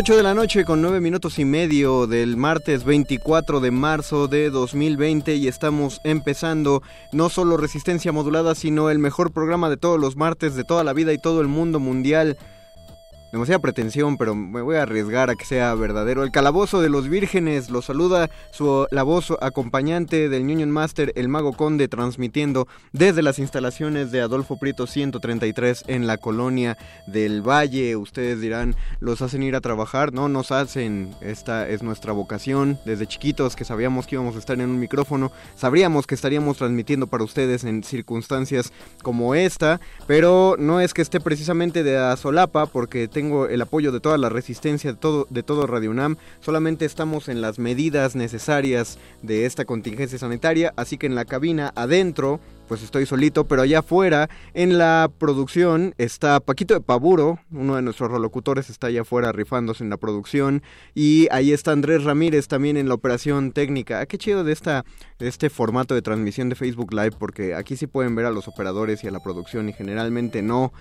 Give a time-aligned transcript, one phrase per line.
[0.00, 4.48] 8 de la noche con 9 minutos y medio del martes 24 de marzo de
[4.48, 6.82] 2020 y estamos empezando
[7.12, 10.94] no solo Resistencia Modulada, sino el mejor programa de todos los martes de toda la
[10.94, 12.38] vida y todo el mundo mundial
[13.32, 16.22] demasiada pretensión, pero me voy a arriesgar a que sea verdadero.
[16.22, 21.28] El Calabozo de los Vírgenes lo saluda su, la voz acompañante del Union Master, el
[21.28, 27.96] Mago Conde, transmitiendo desde las instalaciones de Adolfo Prieto 133 en la colonia del Valle.
[27.96, 30.12] Ustedes dirán, ¿los hacen ir a trabajar?
[30.12, 31.14] No, nos hacen.
[31.20, 32.78] Esta es nuestra vocación.
[32.84, 37.06] Desde chiquitos que sabíamos que íbamos a estar en un micrófono, sabríamos que estaríamos transmitiendo
[37.06, 38.72] para ustedes en circunstancias
[39.02, 43.92] como esta, pero no es que esté precisamente de a solapa, porque tengo el apoyo
[43.92, 46.16] de toda la resistencia de todo, de todo Radio UNAM.
[46.40, 51.70] Solamente estamos en las medidas necesarias de esta contingencia sanitaria, así que en la cabina
[51.76, 57.76] adentro pues estoy solito, pero allá afuera en la producción está Paquito de Paburo, uno
[57.76, 60.62] de nuestros relocutores está allá afuera rifándose en la producción
[60.94, 64.00] y ahí está Andrés Ramírez también en la operación técnica.
[64.00, 64.86] Ah, qué chido de esta
[65.18, 68.48] de este formato de transmisión de Facebook Live porque aquí sí pueden ver a los
[68.48, 70.72] operadores y a la producción y generalmente no.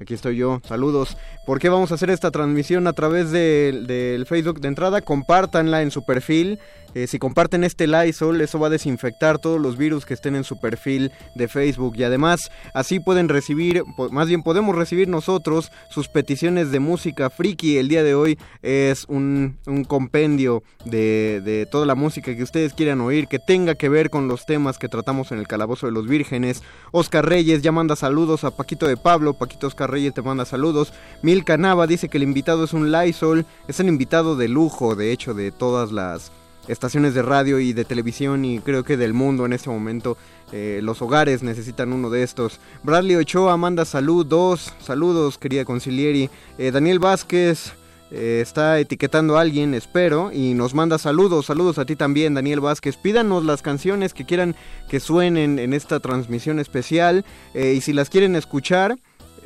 [0.00, 1.16] Aquí estoy yo, saludos.
[1.46, 5.00] ¿Por qué vamos a hacer esta transmisión a través del Facebook de entrada?
[5.00, 6.58] Compártanla en su perfil
[6.94, 10.44] eh, si comparten este Lysol, eso va a desinfectar todos los virus que estén en
[10.44, 16.08] su perfil de Facebook y además así pueden recibir, más bien podemos recibir nosotros sus
[16.08, 17.78] peticiones de música friki.
[17.78, 19.58] El día de hoy es un,
[19.88, 24.28] compendio de, de, toda la música que ustedes quieran oír, que tenga que ver con
[24.28, 26.62] los temas que tratamos en el Calabozo de los Vírgenes.
[26.90, 30.92] Oscar Reyes ya manda saludos a Paquito de Pablo, Paquito Oscar Reyes te manda saludos.
[31.22, 35.12] Mil Canava dice que el invitado es un Lysol, es el invitado de lujo, de
[35.12, 36.32] hecho, de todas las
[36.68, 40.16] estaciones de radio y de televisión y creo que del mundo en este momento.
[40.52, 42.60] Eh, los hogares necesitan uno de estos.
[42.82, 46.28] Bradley Ochoa manda saludos, saludos querida concilieri.
[46.58, 47.72] Eh, Daniel Vázquez
[48.10, 52.60] eh, está etiquetando a alguien, espero, y nos manda saludos, saludos a ti también Daniel
[52.60, 52.98] Vázquez.
[52.98, 54.54] Pídanos las canciones que quieran
[54.90, 57.24] que suenen en esta transmisión especial
[57.54, 58.98] y si las quieren escuchar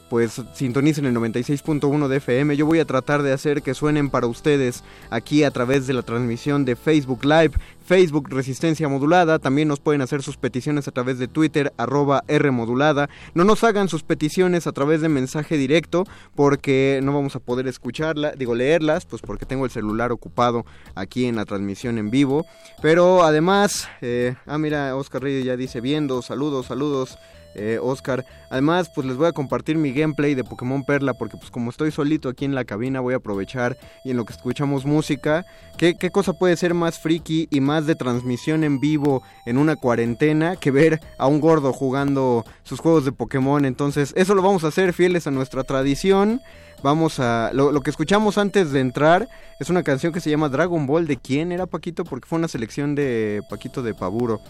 [0.09, 2.57] pues sintonicen el 96.1 de FM.
[2.57, 6.03] Yo voy a tratar de hacer que suenen para ustedes aquí a través de la
[6.03, 7.53] transmisión de Facebook Live,
[7.85, 9.39] Facebook Resistencia Modulada.
[9.39, 13.09] También nos pueden hacer sus peticiones a través de Twitter, arroba R Modulada.
[13.35, 16.05] No nos hagan sus peticiones a través de mensaje directo
[16.35, 20.65] porque no vamos a poder escucharla, digo leerlas, pues porque tengo el celular ocupado
[20.95, 22.47] aquí en la transmisión en vivo.
[22.81, 27.19] Pero además, eh, ah mira, Oscar Reyes ya dice viendo, saludos, saludos
[27.57, 28.25] eh, Oscar.
[28.51, 31.91] Además, pues les voy a compartir mi gameplay de Pokémon Perla, porque pues como estoy
[31.91, 35.47] solito aquí en la cabina, voy a aprovechar y en lo que escuchamos música,
[35.79, 39.77] ¿qué, qué cosa puede ser más friki y más de transmisión en vivo en una
[39.77, 43.65] cuarentena que ver a un gordo jugando sus juegos de Pokémon?
[43.65, 46.41] Entonces, eso lo vamos a hacer fieles a nuestra tradición.
[46.83, 47.51] Vamos a.
[47.53, 51.07] Lo, que escuchamos antes de entrar es una canción que se llama Dragon Ball.
[51.07, 52.05] ¿De quién era Paquito?
[52.05, 54.41] Porque fue una selección de Paquito de Paburo.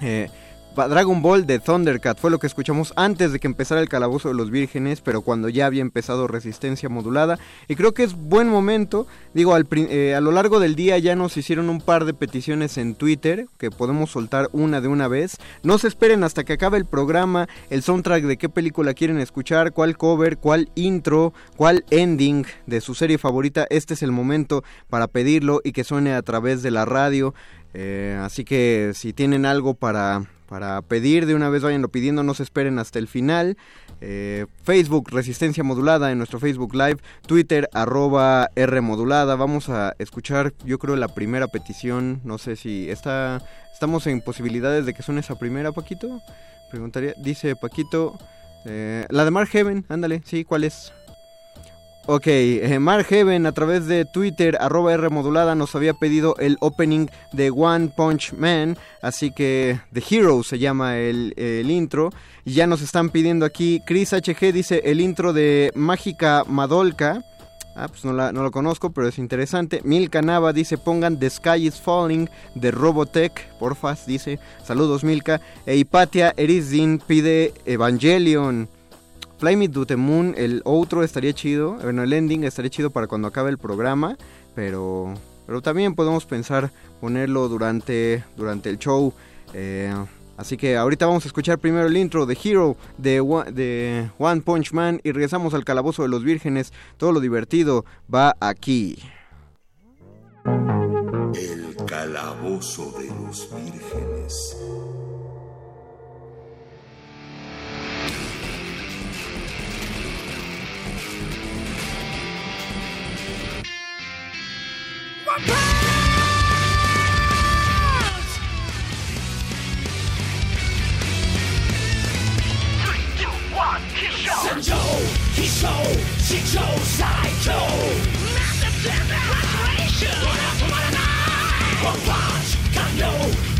[0.00, 0.28] Eh,
[0.74, 4.34] Dragon Ball de Thundercat fue lo que escuchamos antes de que empezara el calabozo de
[4.34, 7.38] los vírgenes, pero cuando ya había empezado resistencia modulada.
[7.68, 11.36] Y creo que es buen momento, digo, eh, a lo largo del día ya nos
[11.36, 15.36] hicieron un par de peticiones en Twitter, que podemos soltar una de una vez.
[15.62, 19.72] No se esperen hasta que acabe el programa, el soundtrack de qué película quieren escuchar,
[19.72, 23.66] cuál cover, cuál intro, cuál ending de su serie favorita.
[23.68, 27.34] Este es el momento para pedirlo y que suene a través de la radio.
[27.74, 32.34] Eh, así que si tienen algo para para pedir de una vez vayanlo pidiendo, no
[32.34, 33.56] se esperen hasta el final.
[34.02, 39.34] Eh, Facebook Resistencia Modulada en nuestro Facebook Live, Twitter arroba R Modulada.
[39.34, 42.20] Vamos a escuchar, yo creo, la primera petición.
[42.22, 46.20] No sé si está, estamos en posibilidades de que suene esa primera, Paquito.
[46.70, 48.18] Preguntaría, dice Paquito,
[48.66, 50.92] eh, la de Mark Heaven, ándale, sí, ¿cuál es?
[52.06, 56.56] Ok, eh, Mark Heaven a través de Twitter, arroba R modulada, nos había pedido el
[56.58, 61.32] opening de One Punch Man, así que The Hero se llama el,
[61.70, 62.10] intro.
[62.44, 67.22] Y ya nos están pidiendo aquí, Chris HG dice el intro de Mágica Madolka.
[67.76, 69.80] Ah, pues no, la, lo conozco, pero es interesante.
[69.84, 74.40] Milka Nava dice, pongan The Sky is Falling de Robotech, porfas, dice.
[74.64, 75.40] Saludos Milka.
[75.66, 78.68] E Hipatia Erizdin pide Evangelion.
[79.42, 83.08] Fly Me to the Moon, el otro estaría chido, bueno, el ending estaría chido para
[83.08, 84.16] cuando acabe el programa,
[84.54, 85.14] pero,
[85.48, 86.70] pero también podemos pensar
[87.00, 89.12] ponerlo durante, durante el show.
[89.52, 89.92] Eh,
[90.36, 93.14] así que ahorita vamos a escuchar primero el intro de Hero de,
[93.52, 96.72] de One Punch Man y regresamos al Calabozo de los Vírgenes.
[96.96, 97.84] Todo lo divertido
[98.14, 99.02] va aquí.
[101.34, 104.56] El Calabozo de los Vírgenes.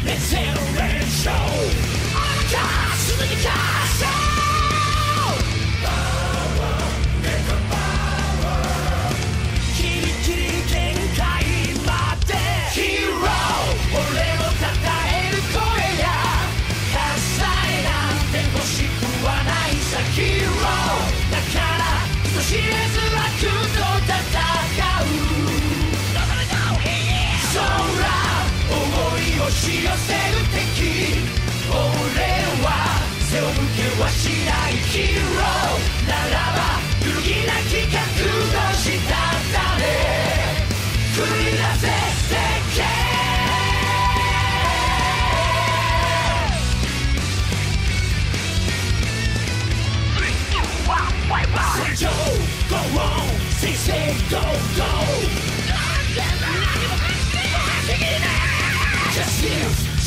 [0.05, 1.82] Let's hear and show!
[29.83, 31.19] 寄せる敵
[31.69, 31.77] 俺
[32.63, 32.67] は
[33.21, 35.62] 背を向けはしないヒーロー。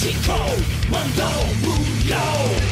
[0.05, 0.33] Mexico,
[0.87, 1.25] Mundo,
[1.63, 2.64] Mundo.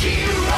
[0.00, 0.49] Hero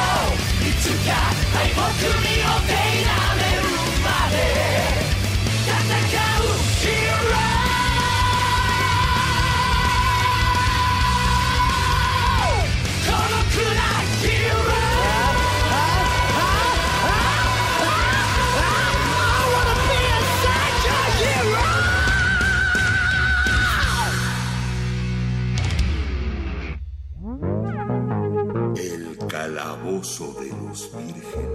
[30.73, 31.52] Deus, Pai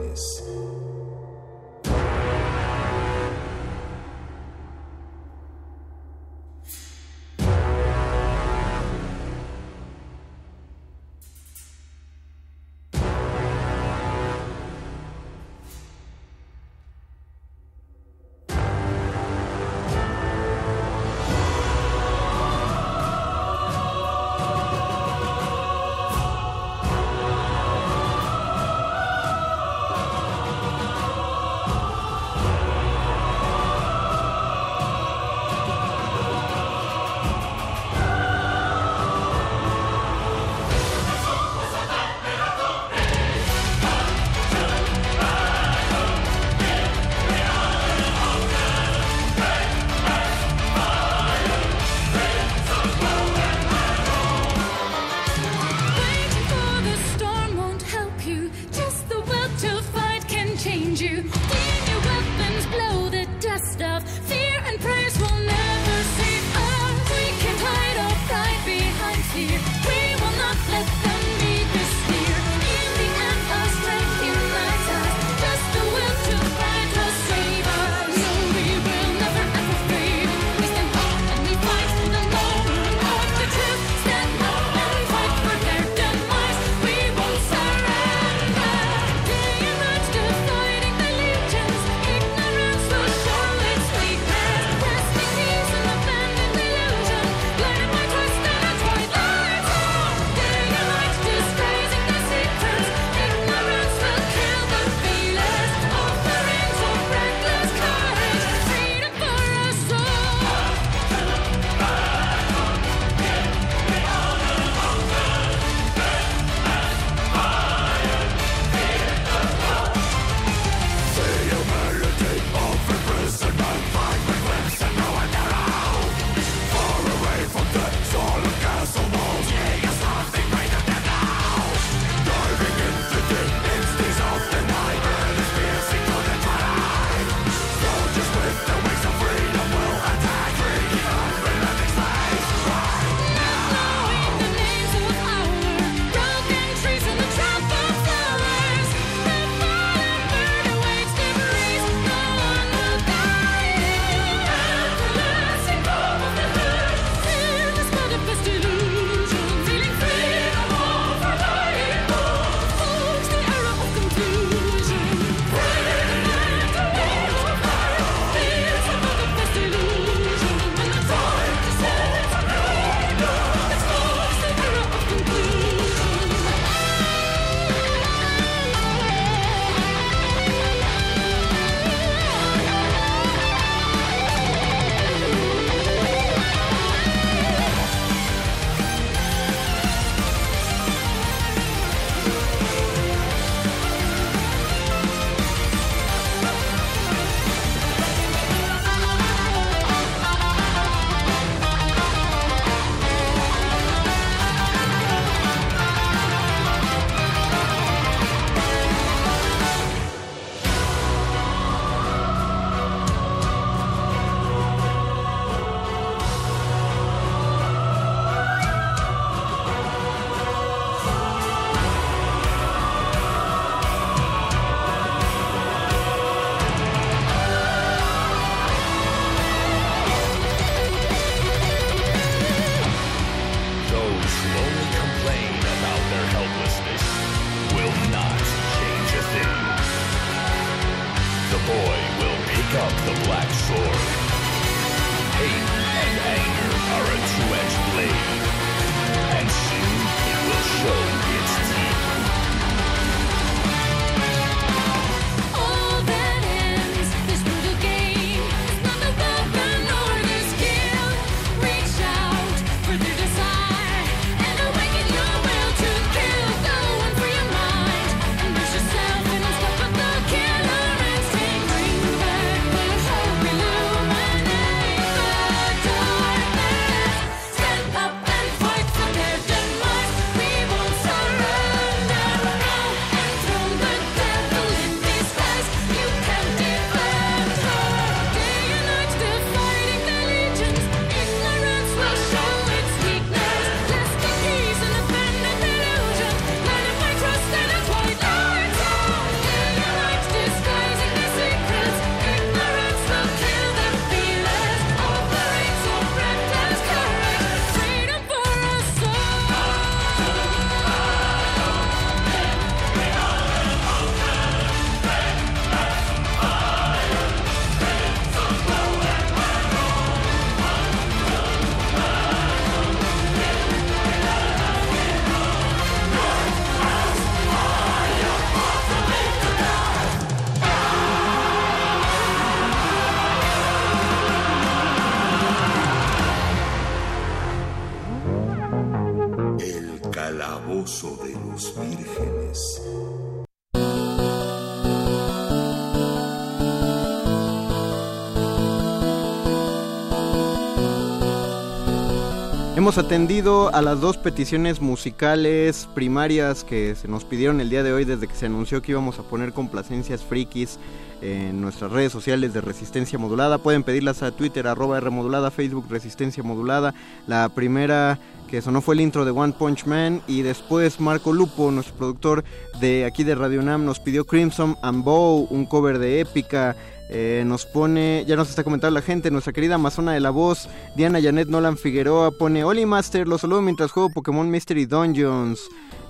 [352.89, 357.93] Hemos atendido a las dos peticiones musicales primarias que se nos pidieron el día de
[357.93, 360.79] hoy desde que se anunció que íbamos a poner complacencias frikis
[361.21, 363.59] en nuestras redes sociales de Resistencia Modulada.
[363.59, 366.95] Pueden pedirlas a Twitter, arroba Modulada, Facebook Resistencia Modulada.
[367.27, 371.71] La primera que sonó fue el intro de One Punch Man y después Marco Lupo,
[371.71, 372.43] nuestro productor
[372.81, 376.75] de aquí de Radio Nam, nos pidió Crimson and Bow, un cover de épica
[377.09, 380.69] eh, nos pone, ya nos está comentando la gente, nuestra querida Amazona de la Voz,
[380.95, 385.61] Diana Janet Nolan Figueroa, pone Oli Master, lo saludo mientras juego Pokémon Mystery Dungeons.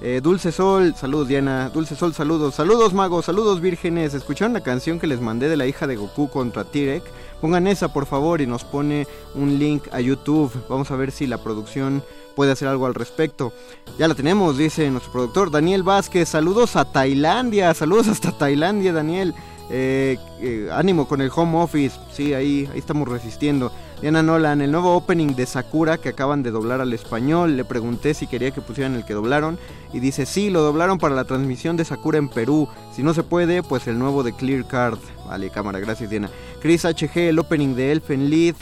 [0.00, 4.14] Eh, Dulce Sol, saludos Diana, Dulce Sol, saludos, saludos magos, saludos vírgenes.
[4.14, 7.02] ¿Escucharon la canción que les mandé de la hija de Goku contra Tirek?
[7.40, 10.52] Pongan esa por favor y nos pone un link a YouTube.
[10.68, 12.04] Vamos a ver si la producción
[12.36, 13.52] puede hacer algo al respecto.
[13.98, 16.28] Ya la tenemos, dice nuestro productor Daniel Vázquez.
[16.28, 19.34] Saludos a Tailandia, saludos hasta Tailandia, Daniel.
[19.70, 23.70] Eh, eh, ánimo con el home office, sí, ahí, ahí estamos resistiendo.
[24.00, 28.14] Diana Nolan, el nuevo opening de Sakura que acaban de doblar al español, le pregunté
[28.14, 29.58] si quería que pusieran el que doblaron
[29.92, 33.24] y dice sí, lo doblaron para la transmisión de Sakura en Perú, si no se
[33.24, 34.98] puede, pues el nuevo de Clear Card.
[35.26, 36.30] Vale, cámara, gracias Diana.
[36.60, 38.56] Chris HG, el opening de Elfen Lied.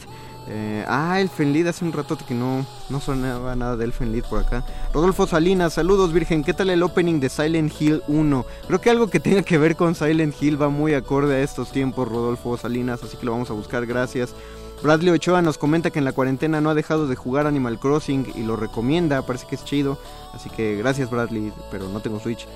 [0.48, 4.24] Eh, ah, Elfen Lied, hace un rato que no, no sonaba nada de Elfen Lied
[4.24, 4.64] por acá.
[4.94, 8.46] Rodolfo Salinas, saludos Virgen, ¿qué tal el opening de Silent Hill 1?
[8.66, 11.72] Creo que algo que tenga que ver con Silent Hill va muy acorde a estos
[11.72, 14.34] tiempos, Rodolfo Salinas, así que lo vamos a buscar, gracias.
[14.82, 18.32] Bradley Ochoa nos comenta que en la cuarentena no ha dejado de jugar Animal Crossing
[18.34, 19.98] y lo recomienda, parece que es chido.
[20.34, 22.46] Así que gracias Bradley, pero no tengo Switch.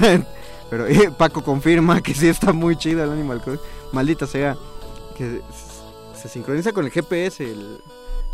[0.70, 3.64] pero eh, Paco confirma que sí está muy chido el Animal Crossing.
[3.92, 4.56] Maldita sea,
[6.22, 7.78] se sincroniza con el GPS, el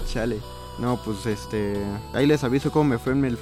[0.07, 0.41] chale.
[0.79, 1.75] No, pues este,
[2.13, 3.37] ahí les aviso cómo me fue en el,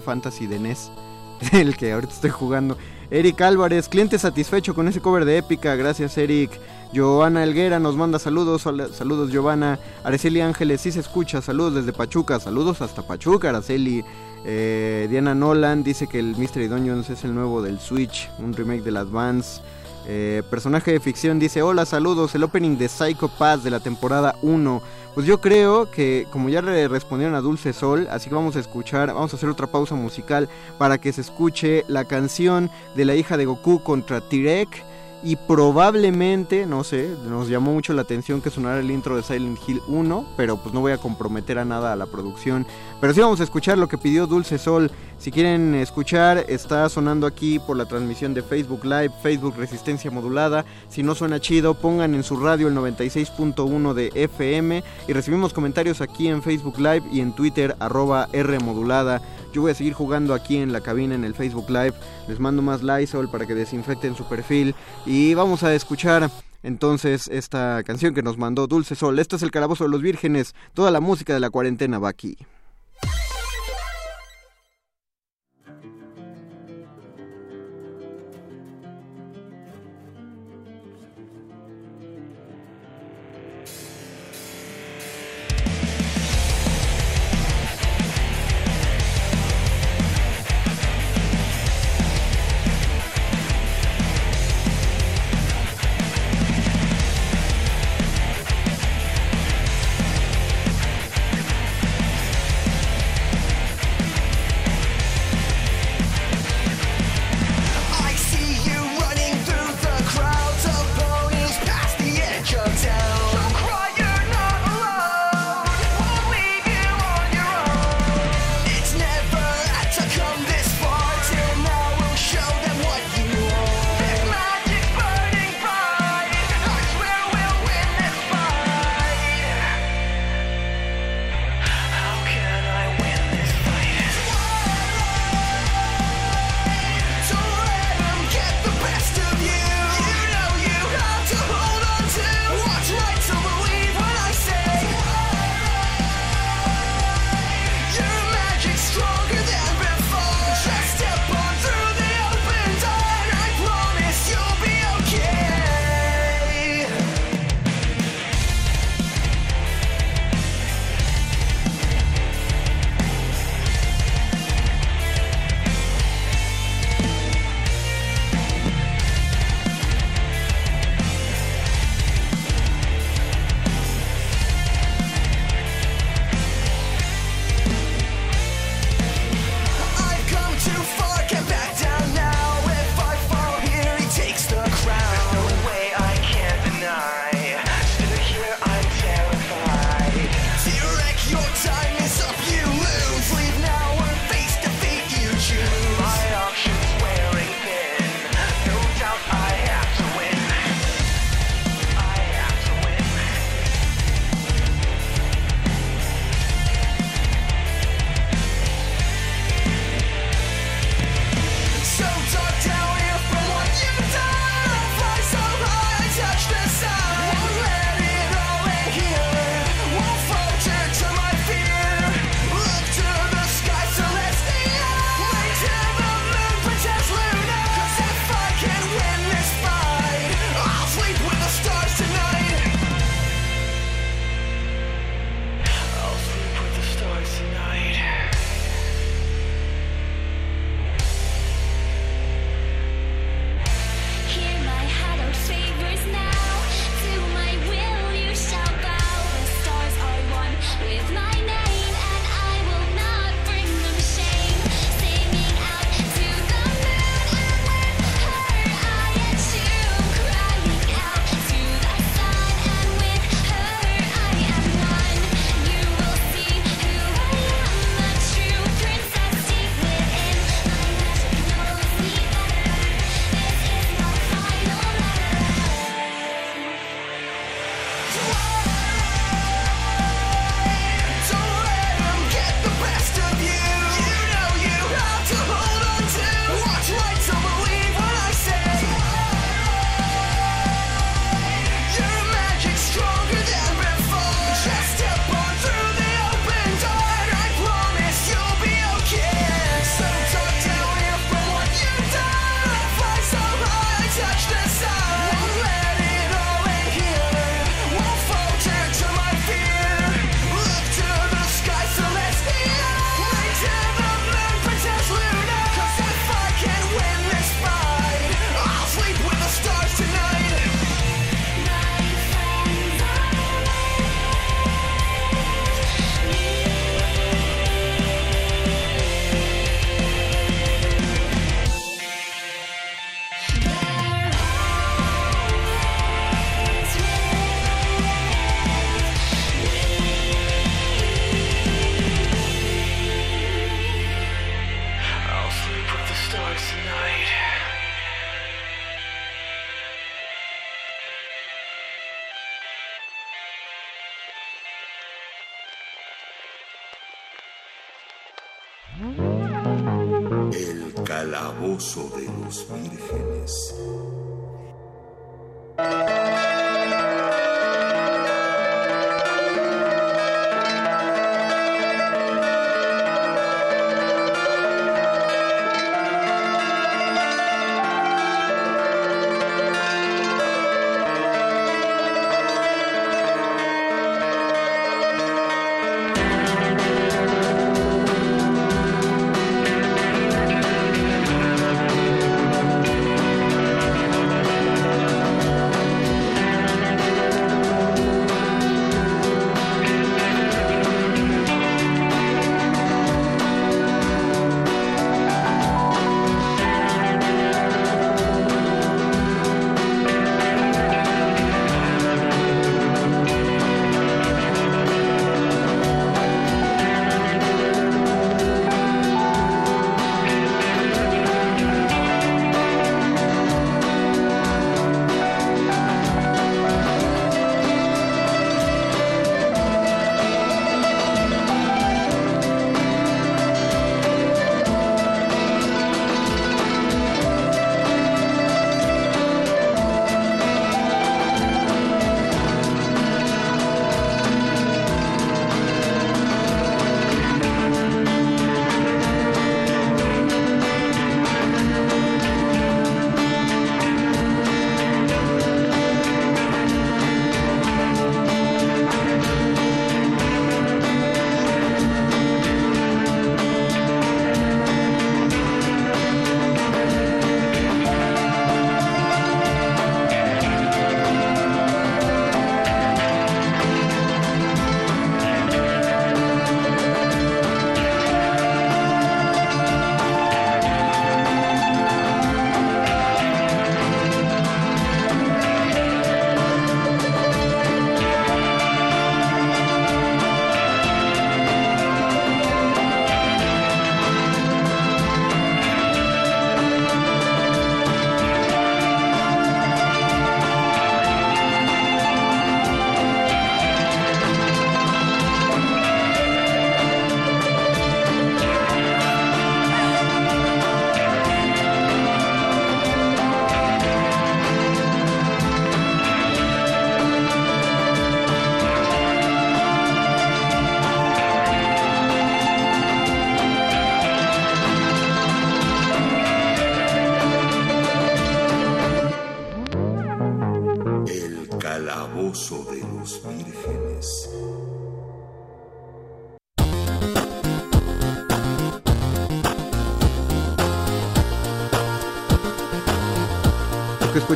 [0.00, 0.90] Fantasy de NES,
[1.52, 2.76] el que ahorita estoy jugando.
[3.10, 6.50] Eric Álvarez, cliente satisfecho con ese cover de épica, gracias Eric.
[6.92, 9.78] Giovanna Elguera nos manda saludos, saludos Giovanna.
[10.02, 14.04] Araceli Ángeles, sí se escucha, saludos desde Pachuca, saludos hasta Pachuca, Araceli.
[14.44, 18.82] Eh, Diana Nolan dice que el Mystery Dungeons es el nuevo del Switch, un remake
[18.82, 19.62] del Advance.
[20.06, 24.36] Eh, personaje de ficción dice, hola, saludos, el opening de Psycho Pass de la temporada
[24.42, 24.82] 1.
[25.14, 29.12] Pues yo creo que como ya respondieron a Dulce Sol, así que vamos a escuchar,
[29.12, 33.36] vamos a hacer otra pausa musical para que se escuche la canción de la hija
[33.36, 34.84] de Goku contra Tirek
[35.24, 39.58] y probablemente, no sé, nos llamó mucho la atención que sonara el intro de Silent
[39.66, 42.66] Hill 1, pero pues no voy a comprometer a nada a la producción.
[43.00, 44.90] Pero sí vamos a escuchar lo que pidió Dulce Sol.
[45.22, 50.64] Si quieren escuchar, está sonando aquí por la transmisión de Facebook Live, Facebook Resistencia Modulada.
[50.88, 56.00] Si no suena chido, pongan en su radio el 96.1 de FM y recibimos comentarios
[56.00, 59.22] aquí en Facebook Live y en Twitter arroba R Modulada.
[59.52, 61.94] Yo voy a seguir jugando aquí en la cabina en el Facebook Live.
[62.26, 64.74] Les mando más Lysol para que desinfecten su perfil.
[65.06, 66.32] Y vamos a escuchar
[66.64, 69.20] entonces esta canción que nos mandó Dulce Sol.
[69.20, 70.56] Esto es el Calabozo de los Vírgenes.
[70.74, 72.36] Toda la música de la cuarentena va aquí.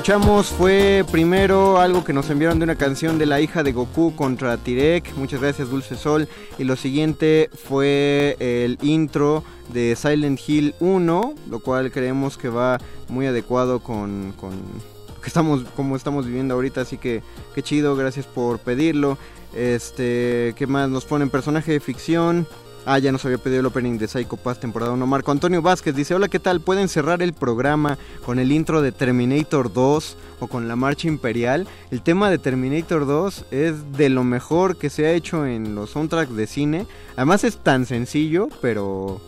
[0.06, 4.14] Escuchamos fue primero algo que nos enviaron de una canción de la hija de Goku
[4.14, 5.16] contra Tirek.
[5.16, 6.28] Muchas gracias, Dulce Sol.
[6.58, 9.42] Y lo siguiente fue el intro
[9.72, 14.52] de Silent Hill 1, lo cual creemos que va muy adecuado con, con
[15.20, 16.82] que estamos, como estamos viviendo ahorita.
[16.82, 17.24] Así que
[17.56, 19.18] qué chido, gracias por pedirlo.
[19.56, 20.88] Este, ¿qué más?
[20.88, 22.46] Nos ponen personaje de ficción.
[22.88, 25.06] Ah, ya nos había pedido el opening de Psycho Pass temporada 1.
[25.08, 26.60] Marco Antonio Vázquez dice, hola, ¿qué tal?
[26.60, 31.66] ¿Pueden cerrar el programa con el intro de Terminator 2 o con la marcha imperial?
[31.90, 35.90] El tema de Terminator 2 es de lo mejor que se ha hecho en los
[35.90, 36.86] soundtracks de cine.
[37.16, 39.20] Además es tan sencillo, pero...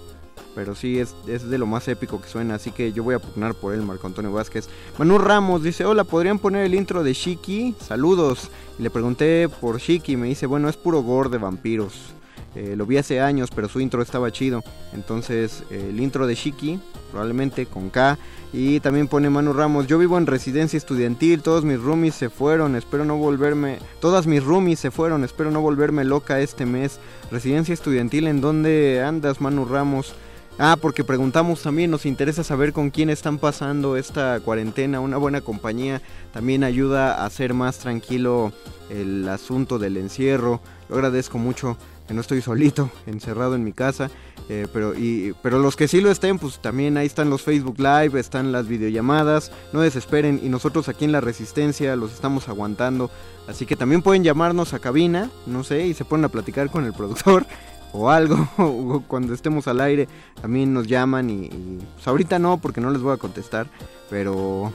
[0.54, 3.18] Pero sí, es, es de lo más épico que suena, así que yo voy a
[3.18, 4.68] pugnar por él, Marco Antonio Vázquez.
[4.98, 7.74] Manu Ramos dice, hola, ¿podrían poner el intro de Shiki?
[7.80, 8.50] Saludos.
[8.78, 12.17] Y le pregunté por Shiki, me dice, bueno, es puro gore de vampiros.
[12.58, 14.64] Eh, lo vi hace años, pero su intro estaba chido.
[14.92, 16.80] Entonces, eh, el intro de Shiki,
[17.12, 18.18] probablemente con K.
[18.52, 22.74] Y también pone Manu Ramos, yo vivo en residencia estudiantil, todos mis roomies se fueron,
[22.74, 23.78] espero no volverme...
[24.00, 26.98] Todas mis roomies se fueron, espero no volverme loca este mes.
[27.30, 30.16] Residencia estudiantil, ¿en dónde andas, Manu Ramos?
[30.58, 34.98] Ah, porque preguntamos también, nos interesa saber con quién están pasando esta cuarentena.
[34.98, 38.52] Una buena compañía también ayuda a hacer más tranquilo
[38.90, 40.60] el asunto del encierro.
[40.88, 41.76] Lo agradezco mucho
[42.08, 44.10] que no estoy solito, encerrado en mi casa.
[44.48, 47.78] Eh, pero, y, pero los que sí lo estén, pues también ahí están los Facebook
[47.78, 49.52] Live, están las videollamadas.
[49.72, 53.10] No desesperen y nosotros aquí en La Resistencia los estamos aguantando.
[53.46, 56.84] Así que también pueden llamarnos a cabina, no sé, y se ponen a platicar con
[56.84, 57.46] el productor
[57.92, 58.48] o algo.
[58.58, 60.08] o cuando estemos al aire
[60.40, 63.68] también nos llaman y, y pues ahorita no porque no les voy a contestar.
[64.08, 64.72] Pero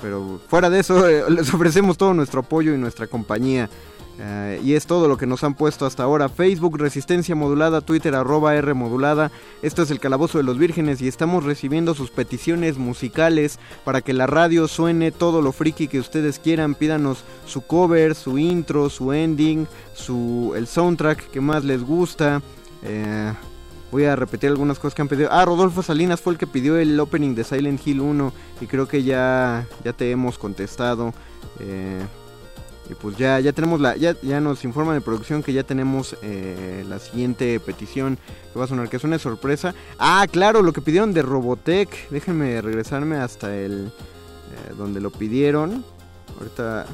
[0.00, 3.68] pero fuera de eso eh, les ofrecemos todo nuestro apoyo y nuestra compañía.
[4.18, 6.28] Eh, y es todo lo que nos han puesto hasta ahora.
[6.28, 9.30] Facebook, Resistencia Modulada, Twitter, arroba R Modulada.
[9.62, 14.14] Esto es el Calabozo de los Vírgenes y estamos recibiendo sus peticiones musicales para que
[14.14, 16.74] la radio suene todo lo friki que ustedes quieran.
[16.74, 22.40] Pídanos su cover, su intro, su ending, su, el soundtrack que más les gusta.
[22.82, 23.32] Eh,
[23.96, 25.30] voy a repetir algunas cosas que han pedido.
[25.32, 28.30] Ah, Rodolfo Salinas fue el que pidió el opening de Silent Hill 1
[28.60, 31.14] y creo que ya, ya te hemos contestado.
[31.60, 32.02] Eh,
[32.90, 36.14] y pues ya, ya tenemos la, ya, ya nos informan de producción que ya tenemos
[36.20, 38.18] eh, la siguiente petición
[38.52, 39.74] que va a sonar, que es una sorpresa.
[39.98, 42.10] Ah, claro, lo que pidieron de Robotech.
[42.10, 45.86] Déjenme regresarme hasta el eh, donde lo pidieron.
[46.38, 46.84] Ahorita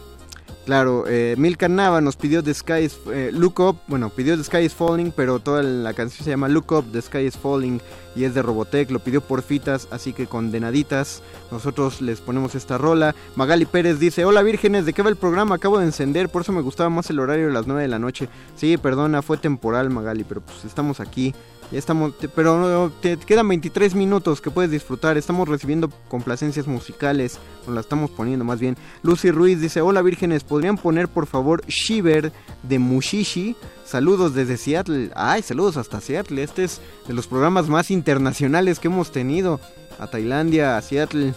[0.64, 4.58] Claro, eh, Milka nos pidió The Sky is, eh, Look Up, bueno, pidió The Sky
[4.58, 7.80] is Falling, pero toda la canción se llama Look Up, The Sky is Falling
[8.14, 11.20] y es de Robotech, lo pidió por fitas, así que condenaditas,
[11.50, 13.12] nosotros les ponemos esta rola.
[13.34, 15.56] Magali Pérez dice, hola vírgenes, ¿de qué va el programa?
[15.56, 17.98] Acabo de encender, por eso me gustaba más el horario de las 9 de la
[17.98, 18.28] noche.
[18.54, 21.34] Sí, perdona, fue temporal Magali, pero pues estamos aquí.
[21.72, 25.16] Ya estamos, pero te quedan 23 minutos que puedes disfrutar.
[25.16, 28.76] Estamos recibiendo complacencias musicales, nos la estamos poniendo más bien.
[29.02, 32.30] Lucy Ruiz dice, hola vírgenes, ¿podrían poner por favor Shiver
[32.62, 33.56] de Mushishi?
[33.86, 35.12] Saludos desde Seattle.
[35.16, 36.42] Ay, saludos hasta Seattle.
[36.42, 39.58] Este es de los programas más internacionales que hemos tenido.
[39.98, 41.32] A Tailandia, a Seattle,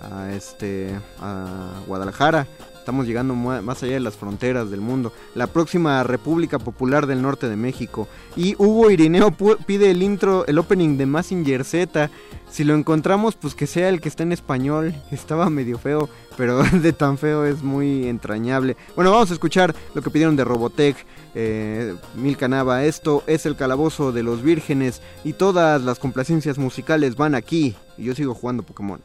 [0.00, 2.46] a este, a Guadalajara.
[2.84, 5.10] Estamos llegando más allá de las fronteras del mundo.
[5.34, 8.08] La próxima República Popular del Norte de México.
[8.36, 9.34] Y Hugo Irineo
[9.66, 12.10] pide el intro, el opening de Massinger Z.
[12.50, 14.94] Si lo encontramos, pues que sea el que está en español.
[15.10, 18.76] Estaba medio feo, pero de tan feo es muy entrañable.
[18.94, 21.06] Bueno, vamos a escuchar lo que pidieron de Robotech.
[21.34, 27.34] Eh, Milcanava, esto es el calabozo de los vírgenes y todas las complacencias musicales van
[27.34, 27.76] aquí.
[27.96, 29.00] Y yo sigo jugando Pokémon.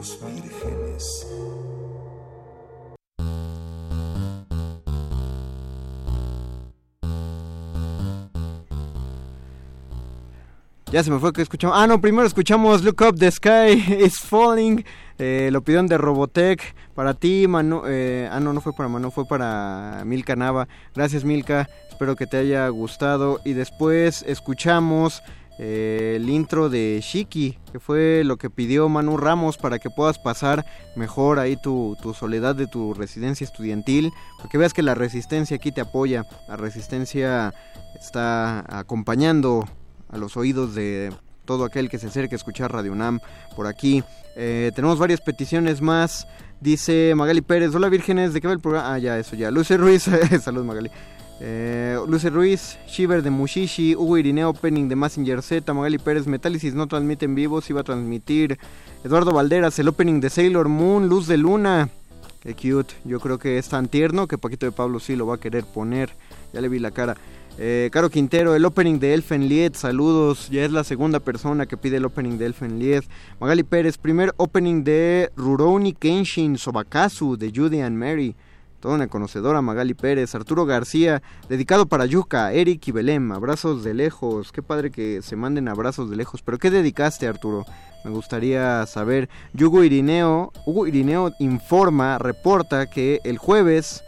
[0.00, 1.26] Vírgenes.
[10.90, 11.76] Ya se me fue que escuchamos.
[11.78, 14.86] Ah, no, primero escuchamos Look Up the Sky is Falling.
[15.18, 16.74] Eh, lo pidieron de Robotech.
[16.94, 17.82] Para ti, Manu.
[17.86, 20.66] Eh, ah, no, no fue para Manu, fue para Milka Nava.
[20.94, 21.68] Gracias, Milka.
[21.90, 23.38] Espero que te haya gustado.
[23.44, 25.22] Y después escuchamos
[25.62, 30.18] eh, el intro de Shiki, que fue lo que pidió Manu Ramos para que puedas
[30.18, 30.64] pasar
[30.96, 34.10] mejor ahí tu, tu soledad de tu residencia estudiantil.
[34.38, 36.26] Para que veas que la resistencia aquí te apoya.
[36.48, 37.52] La resistencia
[38.00, 39.68] está acompañando
[40.08, 41.12] a los oídos de
[41.44, 43.20] todo aquel que se acerque a escuchar Radio UNAM
[43.54, 44.02] por aquí.
[44.36, 46.26] Eh, tenemos varias peticiones más.
[46.62, 48.94] Dice Magali Pérez, hola vírgenes, ¿de qué va el programa?
[48.94, 49.50] Ah, ya, eso ya.
[49.50, 50.08] Luce Ruiz,
[50.42, 50.90] salud Magali.
[51.42, 56.74] Eh, Luce Ruiz, Shiver de Mushishi, Hugo Irineo, Opening de Messenger Z, Magali Pérez, Metálisis
[56.74, 58.58] no transmite en vivo, va a transmitir.
[59.04, 61.88] Eduardo Valderas, el opening de Sailor Moon, Luz de Luna.
[62.42, 65.36] Qué cute, yo creo que es tan tierno que Paquito de Pablo sí lo va
[65.36, 66.10] a querer poner.
[66.52, 67.16] Ya le vi la cara.
[67.58, 70.48] Eh, Caro Quintero, el opening de Elfen Lied, saludos.
[70.50, 73.04] Ya es la segunda persona que pide el opening de Elfen Lied.
[73.40, 78.34] Magali Pérez, primer opening de Rurouni Kenshin Sobakazu de Judy and Mary.
[78.80, 80.34] Toda una conocedora, Magali Pérez.
[80.34, 83.30] Arturo García, dedicado para Yuka, Eric y Belém.
[83.30, 84.52] Abrazos de lejos.
[84.52, 86.42] Qué padre que se manden abrazos de lejos.
[86.42, 87.66] ¿Pero qué dedicaste, Arturo?
[88.04, 89.28] Me gustaría saber.
[89.52, 94.02] Hugo Irineo, Hugo Irineo informa, reporta que el jueves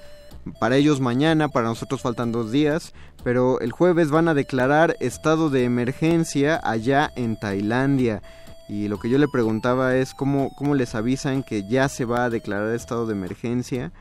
[0.58, 5.50] para ellos mañana, para nosotros faltan dos días, pero el jueves van a declarar estado
[5.50, 8.22] de emergencia allá en Tailandia.
[8.68, 12.24] Y lo que yo le preguntaba es cómo, cómo les avisan que ya se va
[12.24, 13.92] a declarar estado de emergencia.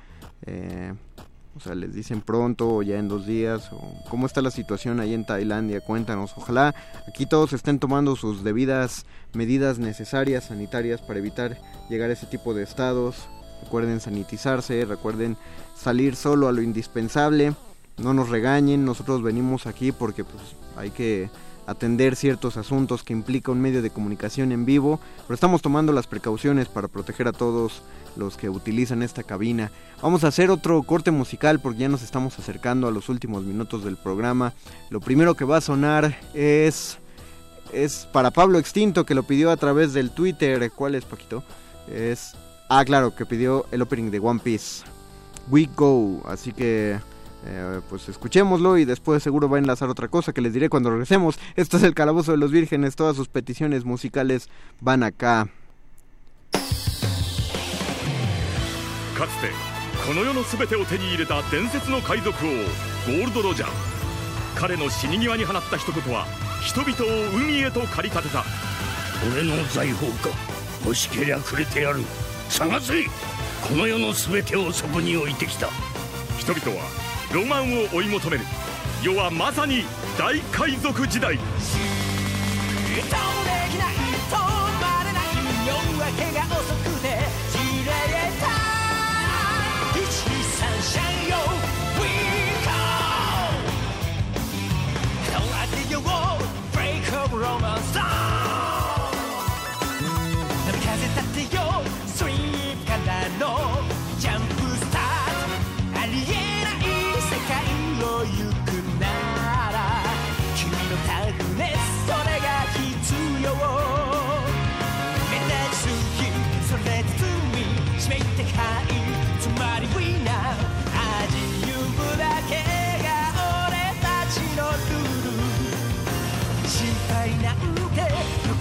[0.46, 0.94] Eh,
[1.56, 3.72] o sea, les dicen pronto o ya en dos días.
[3.74, 5.82] O ¿Cómo está la situación ahí en Tailandia?
[5.82, 6.34] Cuéntanos.
[6.38, 6.74] Ojalá
[7.08, 11.58] aquí todos estén tomando sus debidas medidas necesarias sanitarias para evitar
[11.90, 13.28] llegar a ese tipo de estados.
[13.64, 15.38] Recuerden sanitizarse, recuerden
[15.76, 17.54] salir solo a lo indispensable.
[17.98, 21.30] No nos regañen, nosotros venimos aquí porque pues, hay que
[21.72, 26.08] atender ciertos asuntos que implica un medio de comunicación en vivo, pero estamos tomando las
[26.08, 27.82] precauciones para proteger a todos
[28.16, 29.72] los que utilizan esta cabina.
[30.02, 33.84] Vamos a hacer otro corte musical porque ya nos estamos acercando a los últimos minutos
[33.84, 34.54] del programa.
[34.90, 36.98] Lo primero que va a sonar es
[37.74, 40.72] es para Pablo Extinto que lo pidió a través del Twitter.
[40.72, 41.44] ¿Cuál es, Paquito?
[41.90, 42.36] Es
[42.70, 44.84] ah, claro, que pidió el opening de One Piece.
[45.50, 47.00] We Go, así que
[47.47, 50.91] eh, pues escuchémoslo y después seguro va a enlazar otra cosa que les diré cuando
[50.91, 51.39] regresemos.
[51.55, 54.49] Esto es el Calabozo de los Vírgenes, todas sus peticiones musicales
[54.81, 55.49] van acá.
[59.17, 59.49] かつて
[60.07, 63.71] この世の全てを手に入れた伝説の海賊王ゴールド・ロジャー
[64.55, 66.27] 彼の死に際に放った一言は
[66.63, 68.45] 人々を海へと駆り立てた
[69.33, 70.29] 俺の財宝か
[70.85, 72.01] 欲しけりゃくれてやる
[72.51, 73.05] 探せ
[73.67, 75.69] この世の全てをそこに置いてきた
[76.39, 76.87] 人々は
[77.34, 78.44] ロマンを追い求める。
[79.02, 79.84] 世はまさに
[80.18, 81.38] 大海賊時代。
[81.38, 81.42] ジ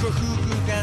[0.00, 0.80] どこ吹く風。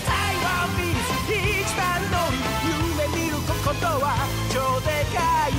[0.00, 4.16] 台湾ビーズ一番乗り夢見ることは
[4.48, 5.16] 超でか
[5.48, 5.52] い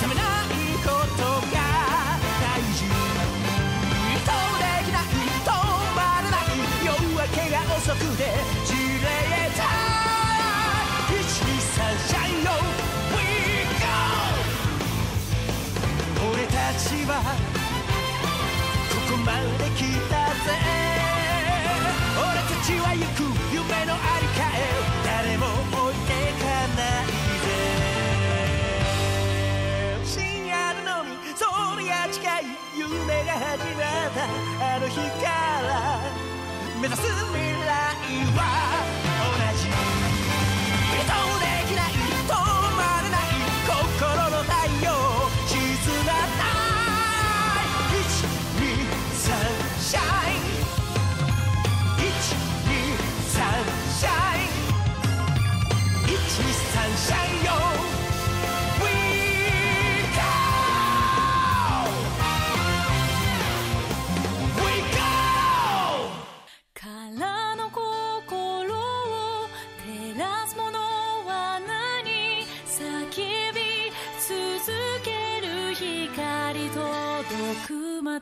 [0.00, 0.48] 冷めない
[0.80, 1.20] こと
[1.52, 1.56] が
[2.40, 2.88] 大事。
[4.24, 5.04] とできない
[5.44, 5.46] 止
[5.94, 6.48] まらない
[6.82, 8.22] 夜明けが遅くて
[8.64, 9.06] 散れ
[9.56, 9.60] た
[11.12, 11.20] 123
[12.08, 12.48] シャイよ
[13.12, 13.14] We
[13.84, 13.92] go
[16.32, 17.12] 俺たちは
[20.46, 20.54] せ
[22.16, 24.56] 俺たちは行く夢のありかへ。
[25.04, 25.42] 誰も
[25.72, 26.44] 置いてか
[26.78, 27.10] ない
[27.42, 27.46] ぜ。
[30.04, 31.42] 深夜ののみそ
[31.78, 32.86] りゃ近い夢
[33.24, 34.22] が始まった。
[34.76, 35.26] あの日か
[35.66, 35.70] ら
[36.80, 37.34] 目指す未
[37.64, 37.68] 来
[38.36, 38.40] は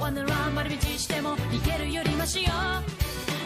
[0.00, 2.82] ョーはワンダラン丸道しても逃げるよりマシよ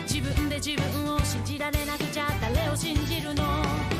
[0.02, 3.93] 自分で自分を信じられなくちゃ誰を信じるの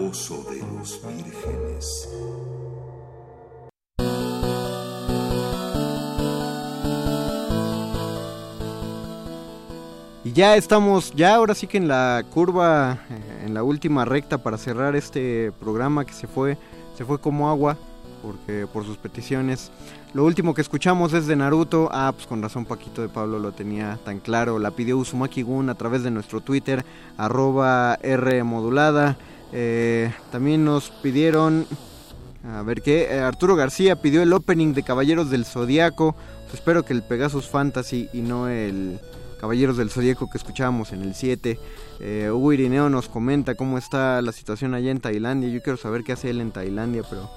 [0.00, 2.08] de los vírgenes.
[10.24, 14.38] Y ya estamos, ya ahora sí que en la curva, eh, en la última recta
[14.38, 16.56] para cerrar este programa que se fue,
[16.96, 17.76] se fue como agua,
[18.22, 19.70] porque por sus peticiones.
[20.14, 21.90] Lo último que escuchamos es de Naruto.
[21.92, 24.58] Ah, pues con razón Paquito de Pablo lo tenía tan claro.
[24.58, 26.86] La pidió Uzumaki Gun a través de nuestro Twitter,
[27.18, 29.18] arroba R modulada.
[29.52, 31.66] Eh, también nos pidieron,
[32.44, 36.14] a ver qué, eh, Arturo García pidió el opening de Caballeros del Zodíaco.
[36.42, 38.98] Pues espero que el Pegasus Fantasy y no el
[39.40, 41.58] Caballeros del Zodíaco que escuchábamos en el 7.
[42.00, 45.48] Eh, Hugo Irineo nos comenta cómo está la situación allá en Tailandia.
[45.48, 47.30] Yo quiero saber qué hace él en Tailandia, pero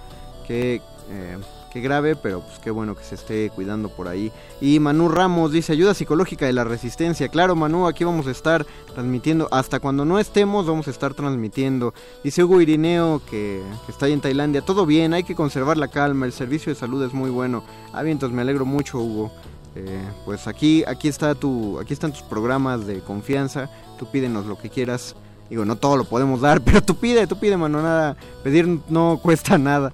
[0.47, 1.37] qué, eh,
[1.73, 4.31] qué grave, pero pues qué bueno que se esté cuidando por ahí.
[4.61, 7.27] Y Manu Ramos dice ayuda psicológica de la resistencia.
[7.29, 9.47] Claro, Manu, aquí vamos a estar transmitiendo.
[9.51, 11.95] Hasta cuando no estemos, vamos a estar transmitiendo.
[12.23, 14.61] Dice Hugo Irineo que, que está ahí en Tailandia.
[14.61, 16.27] Todo bien, hay que conservar la calma.
[16.27, 17.63] El servicio de salud es muy bueno.
[17.91, 19.31] Ah, bien, entonces me alegro mucho, Hugo.
[19.75, 23.69] Eh, pues aquí, aquí está tu, aquí están tus programas de confianza.
[23.97, 25.15] Tú pídenos lo que quieras.
[25.49, 28.15] Digo, no todo lo podemos dar, pero tú pide, tú pide, mano, nada.
[28.43, 29.91] Pedir no cuesta nada.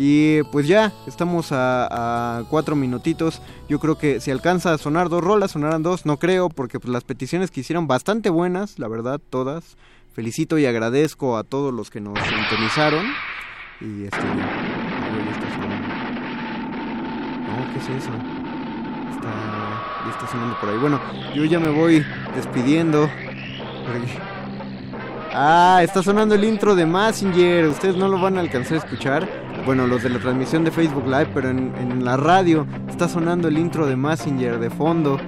[0.00, 3.42] Y pues ya, estamos a, cuatro minutitos.
[3.68, 6.06] Yo creo que si alcanza a sonar dos rolas, sonarán dos.
[6.06, 9.76] No creo, porque pues, las peticiones que hicieron bastante buenas, la verdad, todas.
[10.14, 13.06] Felicito y agradezco a todos los que nos sintonizaron.
[13.80, 14.24] Y este.
[14.24, 14.34] No,
[17.72, 18.10] ¿qué es eso?
[19.10, 19.32] Está,
[20.04, 20.78] ya está sonando por ahí.
[20.78, 21.00] Bueno,
[21.34, 23.10] yo ya me voy despidiendo.
[25.34, 27.66] Ah, está sonando el intro de Messenger.
[27.66, 29.47] Ustedes no lo van a alcanzar a escuchar.
[29.68, 33.58] Bueno, los de la transmisión de Facebook Live, pero en, la radio está sonando el
[33.58, 35.20] intro de Messenger de fondo.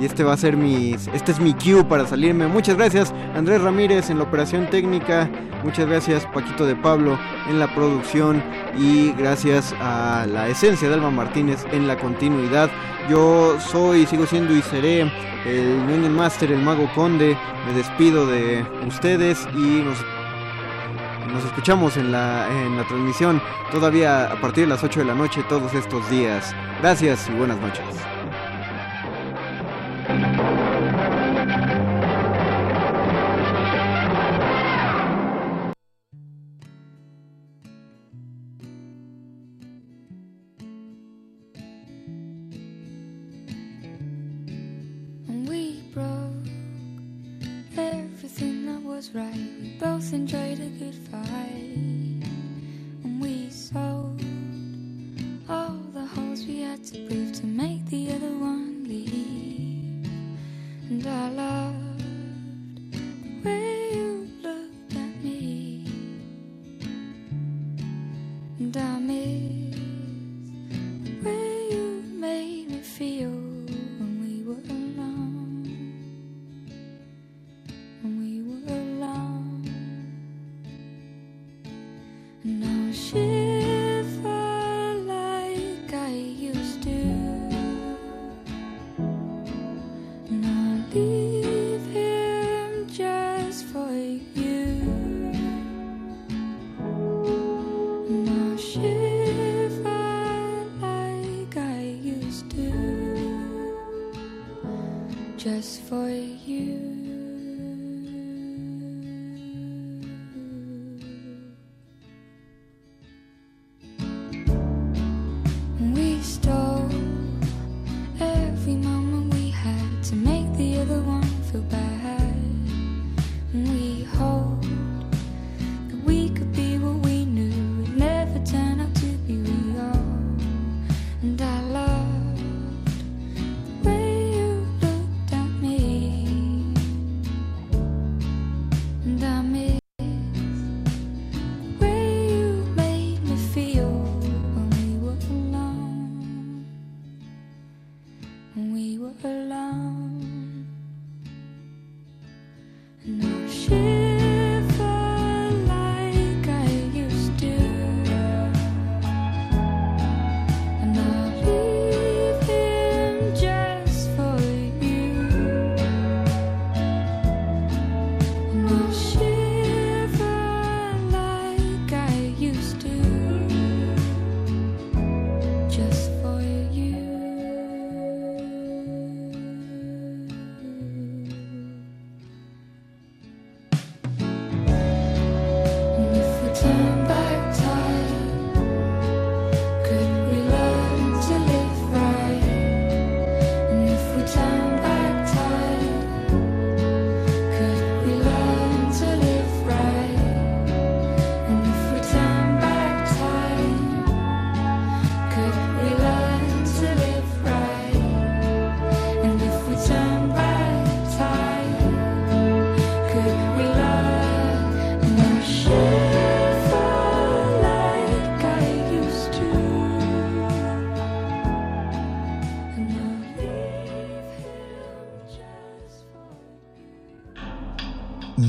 [0.00, 0.96] Y este va a ser mi.
[1.12, 2.48] Este es mi cue para salirme.
[2.48, 5.30] Muchas gracias, Andrés Ramírez en la operación técnica.
[5.62, 7.16] Muchas gracias, Paquito de Pablo
[7.48, 8.42] en la producción.
[8.76, 12.70] Y gracias a la esencia de Alma Martínez en la continuidad.
[13.08, 15.02] Yo soy, sigo siendo y seré
[15.46, 17.38] el Union Master, el Mago Conde.
[17.68, 20.04] Me despido de ustedes y nos
[21.32, 25.14] nos escuchamos en la, en la transmisión todavía a partir de las 8 de la
[25.14, 26.54] noche todos estos días.
[26.80, 28.13] Gracias y buenas noches.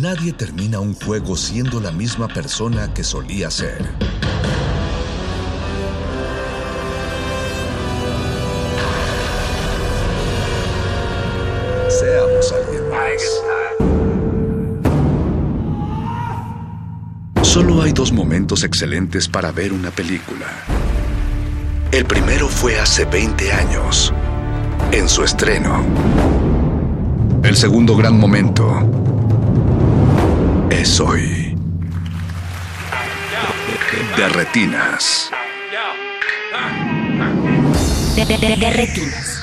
[0.05, 3.83] Nadie termina un juego siendo la misma persona que solía ser.
[11.89, 13.23] Seamos alguien más.
[17.41, 20.45] Solo hay dos momentos excelentes para ver una película.
[21.91, 24.13] El primero fue hace 20 años,
[24.91, 25.83] en su estreno.
[27.41, 28.94] El segundo gran momento
[30.69, 31.55] es hoy.
[34.17, 35.31] De retinas.
[38.15, 39.41] De, de- de- de retinas.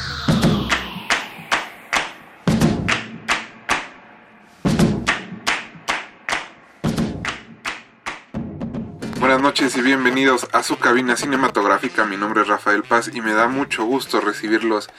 [9.19, 12.05] Buenas noches y bienvenidos a su cabina cinematográfica.
[12.05, 14.91] Mi nombre es Rafael Paz y me da mucho gusto recibirlos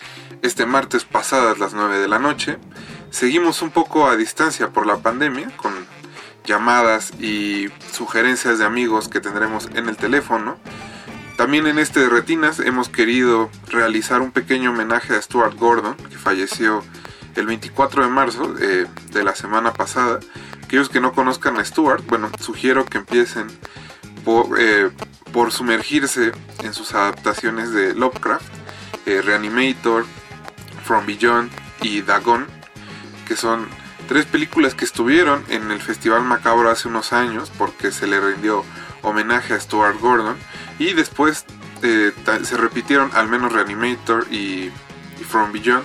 [0.41, 2.57] este martes pasadas las 9 de la noche.
[3.09, 5.72] Seguimos un poco a distancia por la pandemia con
[6.45, 10.57] llamadas y sugerencias de amigos que tendremos en el teléfono.
[11.37, 16.17] También en este de Retinas hemos querido realizar un pequeño homenaje a Stuart Gordon, que
[16.17, 16.83] falleció
[17.35, 20.19] el 24 de marzo eh, de la semana pasada.
[20.63, 23.47] Aquellos que no conozcan a Stuart, bueno, sugiero que empiecen
[24.23, 24.91] por, eh,
[25.49, 26.31] sumergirse
[26.63, 28.45] en sus adaptaciones de Lovecraft,
[29.05, 30.05] eh, Reanimator,
[30.85, 32.45] From Beyond y Dagon,
[33.27, 33.67] que son
[34.07, 38.63] tres películas que estuvieron en el Festival Macabro hace unos años porque se le rindió
[39.01, 40.37] homenaje a Stuart Gordon
[40.79, 41.45] y después
[41.81, 44.71] eh, se repitieron al menos Reanimator y,
[45.19, 45.83] y From Beyond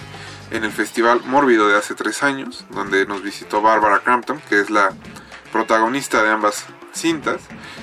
[0.50, 4.70] en el Festival Mórbido de hace tres años, donde nos visitó Barbara Crampton, que es
[4.70, 4.92] la
[5.52, 7.40] protagonista de ambas cintas.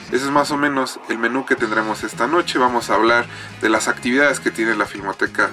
[0.07, 2.59] Ese es más o menos el menú que tendremos esta noche.
[2.59, 3.25] Vamos a hablar
[3.61, 5.49] de las actividades que tiene la Filmoteca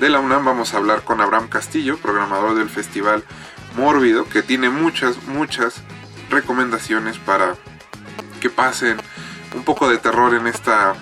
[0.00, 0.44] de la UNAM.
[0.44, 3.24] Vamos a hablar con Abraham Castillo, programador del Festival
[3.76, 5.82] Mórbido, que tiene muchas, muchas
[6.30, 7.54] recomendaciones para
[8.40, 8.96] que pasen
[9.54, 10.94] un poco de terror en esta,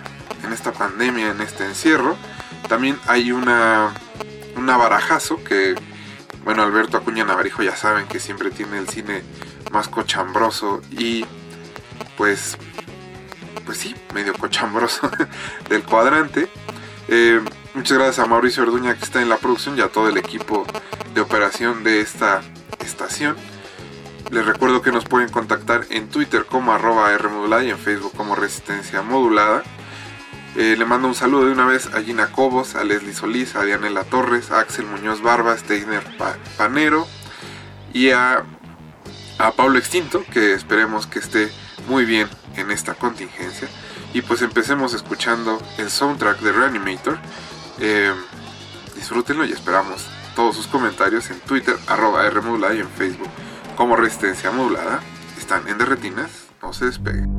[0.45, 2.17] en esta pandemia, en este encierro.
[2.69, 3.93] También hay una,
[4.57, 5.75] una barajazo que,
[6.45, 9.23] bueno, Alberto Acuña Navarijo ya saben que siempre tiene el cine
[9.71, 11.25] más cochambroso y
[12.17, 12.57] pues,
[13.65, 15.11] pues sí, medio cochambroso
[15.69, 16.49] del cuadrante.
[17.09, 17.41] Eh,
[17.75, 20.67] muchas gracias a Mauricio Orduña que está en la producción y a todo el equipo
[21.15, 22.43] de operación de esta
[22.81, 23.37] estación.
[24.31, 28.35] Les recuerdo que nos pueden contactar en Twitter como arroba Rmodulada y en Facebook como
[28.35, 29.63] Resistencia Modulada.
[30.57, 33.63] Eh, le mando un saludo de una vez a Gina Cobos, a Leslie Solís, a
[33.63, 37.07] Dianela Torres, a Axel Muñoz Barba, a Steiner Pa- Panero
[37.93, 38.45] y a,
[39.39, 41.51] a Pablo Extinto, que esperemos que esté
[41.87, 43.69] muy bien en esta contingencia.
[44.13, 47.19] Y pues empecemos escuchando el soundtrack de Reanimator.
[47.79, 48.13] Eh,
[48.97, 50.07] disfrútenlo y esperamos
[50.39, 53.29] todos sus comentarios en Twitter, arroba Rmodulada y en Facebook
[53.75, 55.01] como Resistencia Modulada.
[55.37, 57.38] Están en Derretinas, no se despeguen.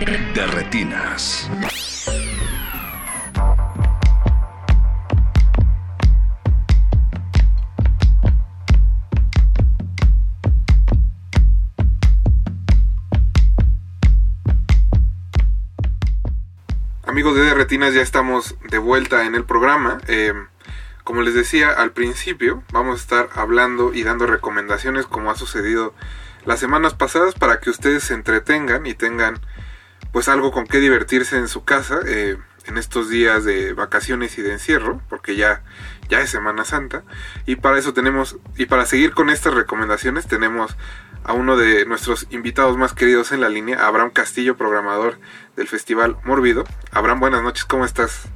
[0.00, 1.48] De- de- de retinas.
[17.06, 19.98] Amigos de Retinas, ya estamos de vuelta en el programa.
[20.06, 20.32] Eh,
[21.04, 25.94] como les decía al principio, vamos a estar hablando y dando recomendaciones como ha sucedido
[26.44, 29.40] las semanas pasadas para que ustedes se entretengan y tengan
[30.12, 32.36] pues algo con qué divertirse en su casa eh,
[32.66, 35.62] en estos días de vacaciones y de encierro, porque ya,
[36.08, 37.04] ya es Semana Santa.
[37.46, 40.76] Y para eso tenemos, y para seguir con estas recomendaciones, tenemos
[41.24, 45.18] a uno de nuestros invitados más queridos en la línea, Abraham Castillo, programador
[45.56, 46.64] del Festival Mórbido.
[46.92, 48.28] Abraham, buenas noches, ¿cómo estás?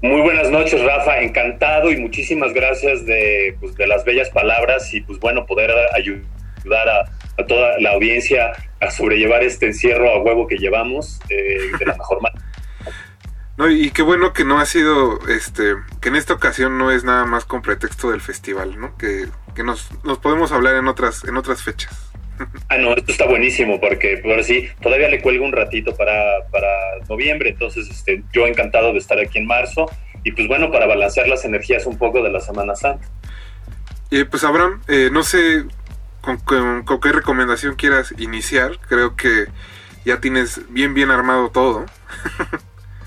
[0.00, 1.20] Muy buenas noches, Rafa.
[1.20, 6.88] Encantado y muchísimas gracias de, pues, de las bellas palabras y pues bueno, poder ayudar
[6.88, 8.52] a toda la audiencia
[8.82, 12.44] a sobrellevar este encierro a huevo que llevamos eh, de la mejor manera.
[13.58, 17.04] No, y qué bueno que no ha sido, este, que en esta ocasión no es
[17.04, 18.96] nada más con pretexto del festival, ¿no?
[18.96, 22.10] Que, que nos, nos podemos hablar en otras, en otras fechas.
[22.70, 26.14] Ah, no, esto está buenísimo porque ahora sí, todavía le cuelgo un ratito para,
[26.50, 26.66] para
[27.08, 29.86] noviembre, entonces este, yo encantado de estar aquí en marzo
[30.24, 33.06] y pues bueno, para balancear las energías un poco de la Semana Santa.
[34.10, 35.64] Y pues Abraham, eh, no sé
[36.22, 39.46] con, con- con qué recomendación quieras iniciar, creo que
[40.06, 41.84] ya tienes bien bien armado todo.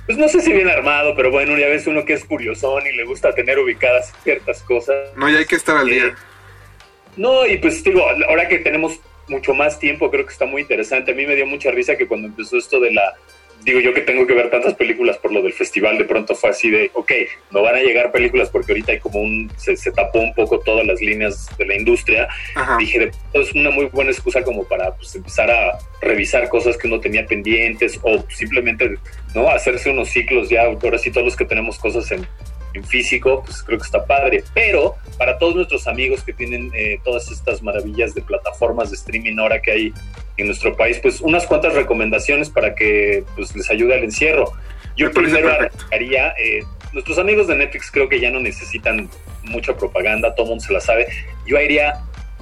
[0.05, 2.95] Pues no sé si bien armado, pero bueno, ya ves uno que es curiosón y
[2.95, 4.95] le gusta tener ubicadas ciertas cosas.
[5.17, 6.15] No, ya hay que estar al día.
[7.17, 11.11] No, y pues digo, ahora que tenemos mucho más tiempo, creo que está muy interesante.
[11.11, 13.15] A mí me dio mucha risa que cuando empezó esto de la...
[13.65, 16.51] Digo yo que tengo que ver tantas películas por lo del festival, de pronto fue
[16.51, 17.11] así de, ok,
[17.51, 19.51] no van a llegar películas porque ahorita hay como un...
[19.57, 22.27] Se, se tapó un poco todas las líneas de la industria.
[22.53, 22.77] Ajá.
[22.77, 26.87] Dije, de es una muy buena excusa como para pues, empezar a revisar cosas que
[26.87, 28.97] uno tenía pendientes o simplemente,
[29.33, 29.49] ¿no?
[29.49, 32.25] Hacerse unos ciclos ya, ahora sí todos los que tenemos cosas en,
[32.75, 34.43] en físico, pues creo que está padre.
[34.53, 39.37] Pero para todos nuestros amigos que tienen eh, todas estas maravillas de plataformas de streaming
[39.39, 39.93] ahora que hay
[40.37, 44.51] en nuestro país, pues unas cuantas recomendaciones para que pues, les ayude al encierro.
[44.97, 45.49] Yo Me primero
[45.91, 46.63] haría, eh,
[46.93, 49.09] nuestros amigos de Netflix creo que ya no necesitan
[49.43, 51.07] mucha propaganda, todo mundo se la sabe.
[51.45, 51.95] Yo haría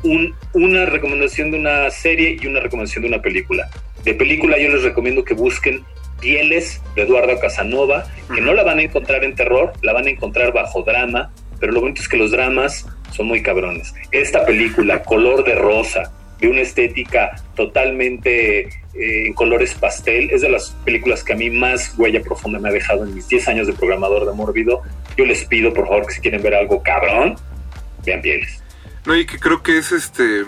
[0.03, 3.69] un- una recomendación de una serie y una recomendación de una película.
[4.03, 5.83] De película yo les recomiendo que busquen
[6.23, 10.09] Pieles de Eduardo Casanova, que no la van a encontrar en terror, la van a
[10.09, 13.93] encontrar bajo drama, pero lo bonito es que los dramas son muy cabrones.
[14.11, 20.49] Esta película, Color de Rosa, de una estética totalmente eh, en colores pastel, es de
[20.49, 23.67] las películas que a mí más huella profunda me ha dejado en mis 10 años
[23.67, 24.81] de programador de Mórbido.
[25.17, 27.35] Yo les pido, por favor, que si quieren ver algo cabrón,
[28.05, 28.63] vean Pieles.
[29.05, 30.45] No, y que creo que es este,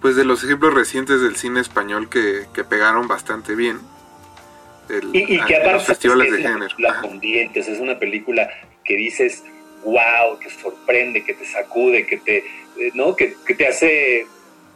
[0.00, 3.78] pues de los ejemplos recientes del cine español que, que pegaron bastante bien.
[4.88, 6.66] El- Y, y que aparte los festivales es de una género.
[6.76, 8.50] película con dientes, es una película
[8.84, 9.44] que dices,
[9.84, 13.14] wow, que sorprende, que te sacude, que te, eh, ¿no?
[13.16, 14.26] que, que te hace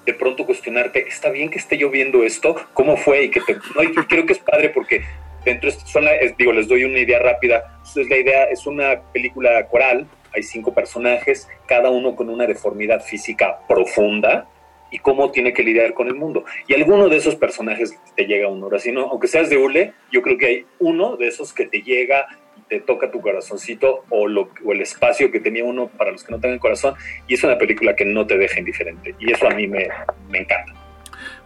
[0.05, 2.56] de pronto cuestionarte, ¿está bien que esté yo viendo esto?
[2.74, 3.24] ¿Cómo fue?
[3.24, 5.02] Y que te, no, y creo que es padre porque
[5.44, 7.80] dentro de esto son la- es- digo, les doy una idea rápida.
[7.84, 13.02] Es la idea, es una película coral, hay cinco personajes, cada uno con una deformidad
[13.05, 14.47] física profunda
[14.93, 16.44] y cómo tiene que lidiar con el mundo.
[16.69, 18.66] Y alguno de esos personajes te llega a uno.
[18.66, 21.66] Ahora sí, no, aunque seas de hule, yo creo que hay uno de esos que
[21.66, 25.89] te llega y te toca tu corazoncito o, lo, o el espacio que tenía uno
[25.89, 26.94] para los que no tengan corazón.
[27.27, 29.14] Y es una película que no te deja indiferente.
[29.19, 29.89] Y eso a mí me,
[30.28, 30.74] me encanta.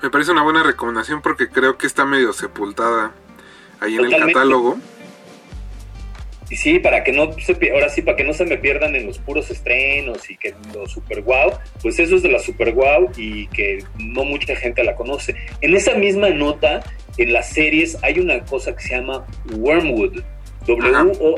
[0.02, 3.12] Me parece una buena recomendación porque creo que está medio sepultada
[3.80, 4.76] ahí en el catálogo.
[6.48, 9.06] Y sí, para que no se ahora sí, para que no se me pierdan en
[9.06, 13.10] los puros estrenos y que lo super guau, pues eso es de la super guau
[13.16, 15.34] y que no mucha gente la conoce.
[15.60, 16.84] En esa misma nota,
[17.18, 20.22] en las series hay una cosa que se llama Wormwood,
[20.66, 21.32] W-O-M-N-W-O-O-D.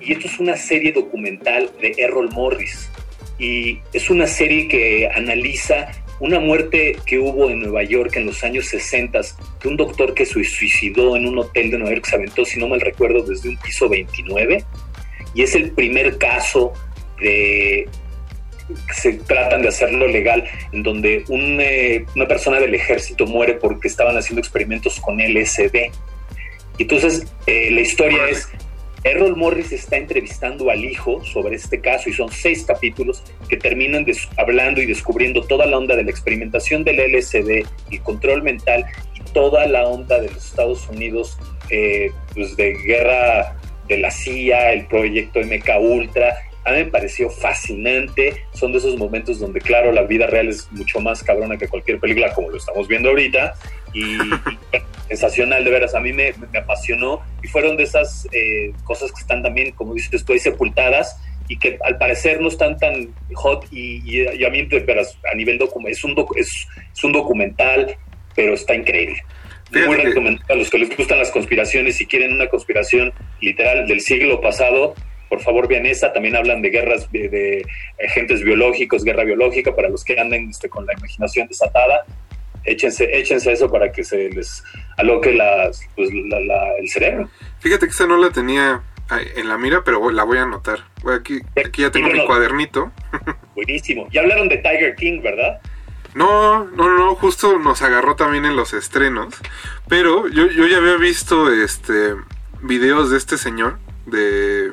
[0.00, 2.90] Y esto es una serie documental de Errol Morris.
[3.38, 5.88] Y es una serie que analiza
[6.22, 9.20] una muerte que hubo en Nueva York en los años 60
[9.60, 12.60] de un doctor que se suicidó en un hotel de Nueva York, se aventó, si
[12.60, 14.64] no mal recuerdo, desde un piso 29.
[15.34, 16.72] Y es el primer caso
[17.20, 17.88] de
[18.68, 23.54] que se tratan de hacerlo legal, en donde un, eh, una persona del ejército muere
[23.54, 25.90] porque estaban haciendo experimentos con LSD.
[26.78, 28.48] Entonces eh, la historia es,
[29.04, 34.06] Errol Morris está entrevistando al hijo sobre este caso y son seis capítulos que terminan
[34.36, 39.20] hablando y descubriendo toda la onda de la experimentación del LSD, el control mental y
[39.32, 41.36] toda la onda de los Estados Unidos
[41.70, 43.56] eh, pues de guerra
[43.88, 48.44] de la CIA, el proyecto MK Ultra A mí me pareció fascinante.
[48.54, 51.98] Son de esos momentos donde, claro, la vida real es mucho más cabrona que cualquier
[51.98, 53.54] película, como lo estamos viendo ahorita.
[53.92, 54.30] Y, y,
[55.08, 55.94] sensacional, de veras.
[55.94, 57.20] A mí me, me apasionó.
[57.42, 61.16] Y fueron de esas eh, cosas que están también, como dices ahí sepultadas
[61.48, 63.66] y que al parecer no están tan hot.
[63.70, 67.04] Y, y- y a mí, de veras, a nivel documental, es un, docu- es, es
[67.04, 67.96] un documental,
[68.34, 69.22] pero está increíble.
[69.70, 73.12] Muy Fíjate que- recomendable a los que les gustan las conspiraciones y quieren una conspiración
[73.40, 74.94] literal del siglo pasado,
[75.28, 76.12] por favor vean esa.
[76.12, 77.66] También hablan de guerras de, de
[78.06, 82.04] agentes biológicos, guerra biológica, para los que anden este, con la imaginación desatada.
[82.64, 84.62] Échense, échense eso para que se les
[84.96, 87.28] aloque las, pues, la- la- el cerebro.
[87.60, 88.82] Fíjate que esa no la tenía
[89.36, 90.84] en la mira, pero la voy a anotar.
[91.12, 92.26] Aquí, aquí ya tengo mi bueno.
[92.26, 92.92] cuadernito.
[93.54, 94.08] Buenísimo.
[94.10, 95.60] Ya hablaron de Tiger King, ¿verdad?
[96.14, 99.34] No, no, no, justo nos agarró también en los estrenos.
[99.88, 102.14] Pero yo, yo ya había visto este
[102.62, 104.72] videos de este señor, de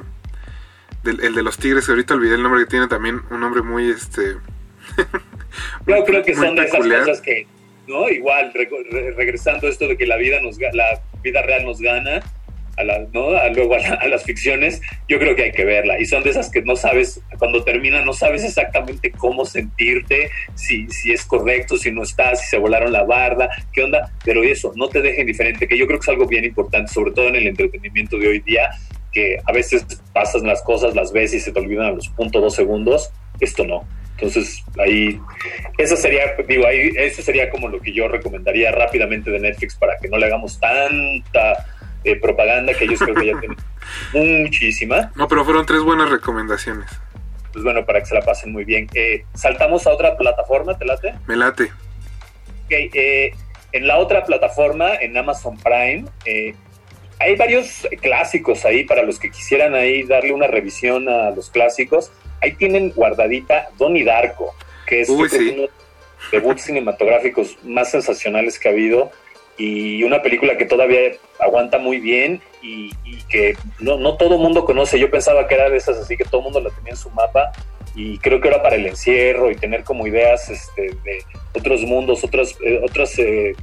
[1.03, 3.61] del el de los tigres, que ahorita olvidé el nombre que tiene también, un nombre
[3.61, 4.35] muy este
[5.87, 7.47] Yo creo que son de esas cosas que,
[7.89, 8.07] ¿no?
[8.09, 11.81] Igual, re- re- regresando a esto de que la vida nos la vida real nos
[11.81, 12.21] gana,
[12.77, 13.31] a la, ¿no?
[13.53, 14.79] Luego a, la- a las ficciones,
[15.09, 15.99] yo creo que hay que verla.
[15.99, 20.87] Y son de esas que no sabes, cuando termina, no sabes exactamente cómo sentirte, si,
[20.89, 24.71] si es correcto, si no está, si se volaron la barda, qué onda, pero eso,
[24.77, 27.35] no te deje indiferente, que yo creo que es algo bien importante, sobre todo en
[27.35, 28.69] el entretenimiento de hoy día,
[29.11, 32.41] que a veces pasan las cosas, las ves y se te olvidan a los puntos
[32.41, 33.11] dos segundos,
[33.41, 33.83] esto no.
[34.21, 35.19] Entonces, ahí,
[35.77, 39.97] eso sería, digo, ahí, eso sería como lo que yo recomendaría rápidamente de Netflix para
[39.97, 41.65] que no le hagamos tanta
[42.03, 43.57] eh, propaganda que ellos creo que ya tienen
[44.43, 45.11] muchísima.
[45.15, 46.89] No, pero fueron tres buenas recomendaciones.
[47.53, 48.87] Pues bueno, para que se la pasen muy bien.
[48.93, 51.15] Eh, Saltamos a otra plataforma, ¿te late?
[51.27, 51.63] Me late.
[51.63, 53.31] Ok, eh,
[53.71, 56.53] en la otra plataforma, en Amazon Prime, eh,
[57.19, 62.11] hay varios clásicos ahí para los que quisieran ahí darle una revisión a los clásicos.
[62.41, 64.53] Ahí tienen guardadita Donnie Darko,
[64.85, 65.69] que es Uy, uno de los
[66.31, 69.11] debuts cinematográficos más sensacionales que ha habido
[69.57, 74.63] y una película que todavía aguanta muy bien y, y que no, no todo mundo
[74.63, 74.97] conoce.
[74.97, 77.09] Yo pensaba que era de esas así que todo el mundo la tenía en su
[77.09, 77.51] mapa
[77.95, 82.23] y creo que era para el encierro y tener como ideas este, de otros mundos,
[82.23, 83.53] otros, eh, otros eh,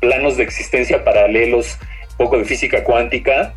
[0.00, 1.78] planos de existencia paralelos,
[2.10, 3.54] un poco de física cuántica.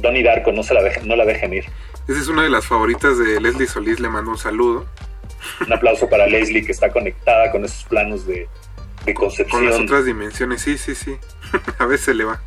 [0.00, 1.64] Donnie Darko, no, se la dejen, no la dejen ir.
[2.08, 4.86] Esa es una de las favoritas de Leslie Solís, le mando un saludo.
[5.66, 8.48] Un aplauso para Leslie que está conectada con esos planos de,
[9.04, 9.82] de Con las concepción.
[9.84, 11.16] otras dimensiones, sí, sí, sí.
[11.78, 12.40] A veces le va.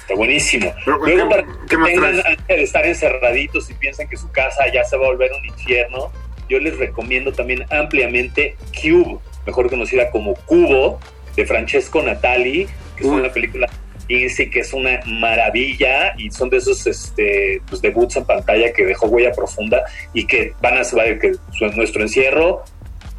[0.00, 0.72] Está buenísimo.
[0.84, 2.26] Pero, Luego, ¿qué- para que más tengan traes?
[2.26, 5.44] antes de estar encerraditos y piensan que su casa ya se va a volver un
[5.46, 6.12] infierno,
[6.48, 11.00] yo les recomiendo también ampliamente Cube, mejor conocida como Cubo,
[11.34, 12.66] de Francesco Natali,
[12.96, 13.20] que es Uy.
[13.20, 13.68] una película
[14.06, 18.84] fíjense que es una maravilla y son de esos este, pues, debuts en pantalla que
[18.86, 21.32] dejó huella profunda y que van a saber que
[21.76, 22.64] nuestro encierro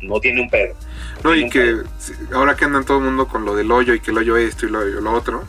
[0.01, 0.75] no tiene un pedo.
[1.23, 1.77] No, y que
[2.33, 4.65] ahora que andan todo el mundo con lo del hoyo y que el hoyo esto
[4.67, 5.43] y lo, lo otro,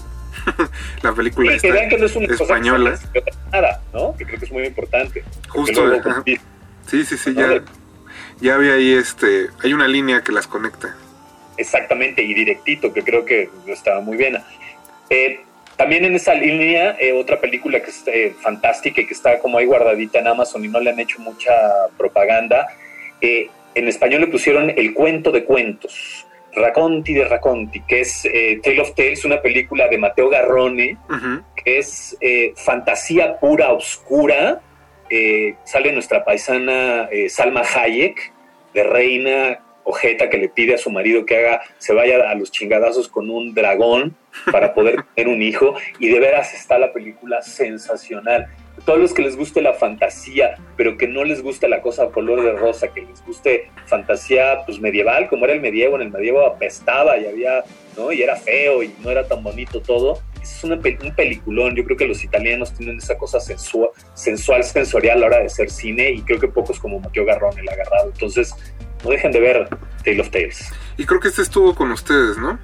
[1.02, 2.94] la película Sí, que está vean que no es una cosa que española.
[2.94, 4.16] escapa nada, ¿no?
[4.16, 5.24] Que creo que es muy importante.
[5.48, 6.10] Justo, luego.
[6.86, 7.62] Sí, sí, sí, ya,
[8.40, 10.96] ya había ahí este, hay una línea que las conecta.
[11.58, 14.38] Exactamente, y directito, que creo que estaba muy bien.
[15.10, 15.40] Eh,
[15.78, 19.58] también en esa línea, eh, otra película que es eh, fantástica y que está como
[19.58, 21.52] ahí guardadita en Amazon y no le han hecho mucha
[21.96, 22.66] propaganda,
[23.20, 28.22] eh, en español le pusieron El cuento de cuentos, Raconti de Raconti, que es
[28.64, 30.96] Tale of Tales, una película de Mateo Garrone,
[31.54, 32.16] que es
[32.56, 34.60] fantasía pura, oscura.
[35.62, 38.32] Sale nuestra paisana Salma Hayek,
[38.74, 42.52] de reina ojeta que le pide a su marido que haga, se vaya a los
[42.52, 44.14] chingadazos con un dragón
[44.52, 45.74] para poder tener un hijo.
[45.98, 48.46] Y de veras está la película sensacional.
[48.84, 52.42] Todos los que les guste la fantasía, pero que no les guste la cosa color
[52.44, 56.46] de rosa, que les guste fantasía pues medieval, como era el medievo, en el medievo
[56.46, 57.64] apestaba y había,
[57.96, 58.12] ¿no?
[58.12, 60.20] Y era feo y no era tan bonito todo.
[60.40, 61.74] Es una un peliculón.
[61.74, 65.46] Yo creo que los italianos tienen esa cosa sensua- sensual, sensorial a la hora de
[65.46, 68.10] hacer cine y creo que pocos como Mateo Garrón el agarrado.
[68.12, 68.54] Entonces,
[69.04, 69.68] no dejen de ver
[70.04, 70.72] Tale of Tales.
[70.96, 72.58] Y creo que este estuvo con ustedes, ¿no?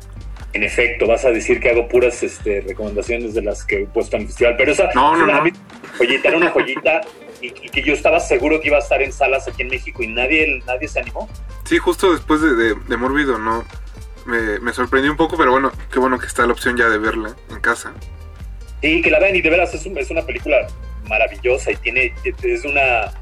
[0.52, 4.16] En efecto, vas a decir que hago puras este, recomendaciones de las que he puesto
[4.16, 5.50] en el festival, pero esa No, una no.
[5.98, 7.00] joyita, era una joyita
[7.42, 10.02] y, y que yo estaba seguro que iba a estar en salas aquí en México
[10.02, 11.28] y nadie, nadie se animó.
[11.64, 13.64] Sí, justo después de, de, de Mórbido, ¿no?
[14.26, 16.98] Me, me sorprendió un poco, pero bueno, qué bueno que está la opción ya de
[16.98, 17.92] verla en casa.
[18.80, 20.66] Sí, que la vean y de veras es, un- es una película
[21.08, 23.12] maravillosa y tiene es una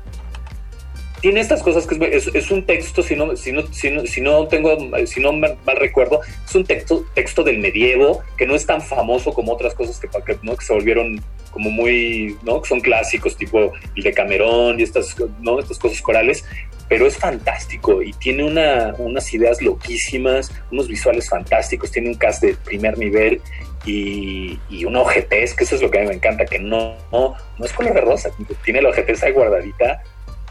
[1.22, 4.20] tiene estas cosas que es, es- un texto si no si no si no, si
[4.20, 4.76] no tengo
[5.06, 9.32] si no mal, recuerdo es un texto texto del medievo que no es tan famoso
[9.32, 10.08] como otras cosas que,
[10.42, 10.56] ¿no?
[10.56, 11.22] que se volvieron
[11.52, 12.60] como muy, ¿no?
[12.62, 15.60] Que son clásicos, tipo el de Camerón y estas, ¿no?
[15.60, 16.44] Estas cosas corales,
[16.88, 22.42] pero es fantástico y tiene una, unas ideas loquísimas, unos visuales fantásticos, tiene un cast
[22.42, 23.40] de primer nivel
[23.84, 26.96] y, y una ojetez, que eso es lo que a mí me encanta, que no,
[27.12, 28.30] no, es color de rosa,
[28.64, 30.02] tiene la ojetez ahí guardadita,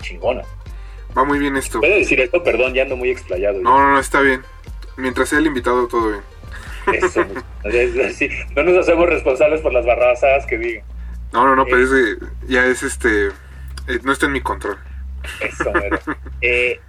[0.03, 0.43] chingona.
[1.17, 1.79] Va muy bien esto.
[1.79, 2.43] ¿Puedo decir esto?
[2.43, 3.59] Perdón, ya ando muy explayado.
[3.61, 4.41] No, no, no, está bien.
[4.97, 6.21] Mientras sea el invitado, todo bien.
[6.93, 7.23] Eso,
[8.55, 10.83] no nos hacemos responsables por las barrazadas que digan.
[11.31, 12.17] No, no, no, pero es de-
[12.47, 13.27] ya es este.
[13.27, 14.77] eh, no está en mi control.
[15.39, 15.71] Eso.
[16.41, 16.79] Eh,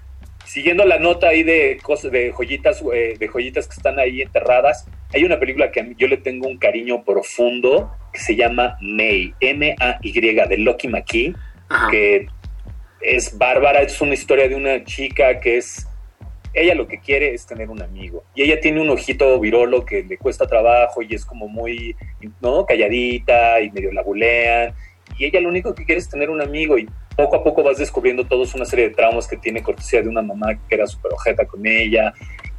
[0.44, 4.86] siguiendo la nota ahí de cosas, de joyitas, eh, de joyitas que están ahí enterradas,
[5.15, 8.77] hay una película que a mí- yo le tengo un cariño profundo que se llama
[8.81, 11.35] May, M-A-Y, de Loki McKee,
[11.90, 12.27] que
[13.03, 15.87] es bárbara, es una historia de una chica que es,
[16.55, 20.03] ella lo que quiere es tener un amigo, y ella tiene un ojito virolo que
[20.03, 21.97] le cuesta trabajo y es como muy,
[22.41, 22.66] ¿no?
[22.66, 24.74] Calladita y medio la bulean,
[25.19, 27.79] y ella lo único que quiere es tener un amigo y poco a poco vas
[27.79, 31.12] descubriendo todos una serie de traumas que tiene cortesía de una mamá que era súper
[31.12, 32.12] ojeta con ella.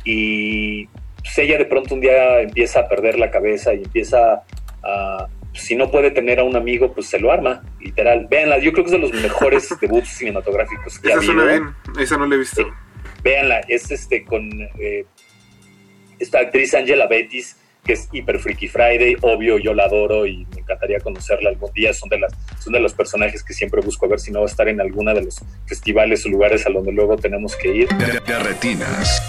[0.05, 0.85] Y
[1.17, 4.43] pues, ella de pronto un día empieza a perder la cabeza y empieza
[4.83, 8.71] a si no puede tener a un amigo pues se lo arma literal véanla yo
[8.71, 11.75] creo que es de los mejores debuts cinematográficos que ha Esa habido suena bien.
[11.99, 12.65] Esa no la he visto.
[13.23, 14.49] véanla es este con
[14.79, 15.05] eh,
[16.19, 20.61] esta actriz Angela Bettis que es hiper Freaky Friday, obvio yo la adoro y me
[20.61, 24.09] encantaría conocerla algún día, son de las son de los personajes que siempre busco a
[24.09, 26.93] ver si no va a estar en alguna de los festivales o lugares a donde
[26.93, 27.89] luego tenemos que ir.
[27.89, 29.21] De, de retinas.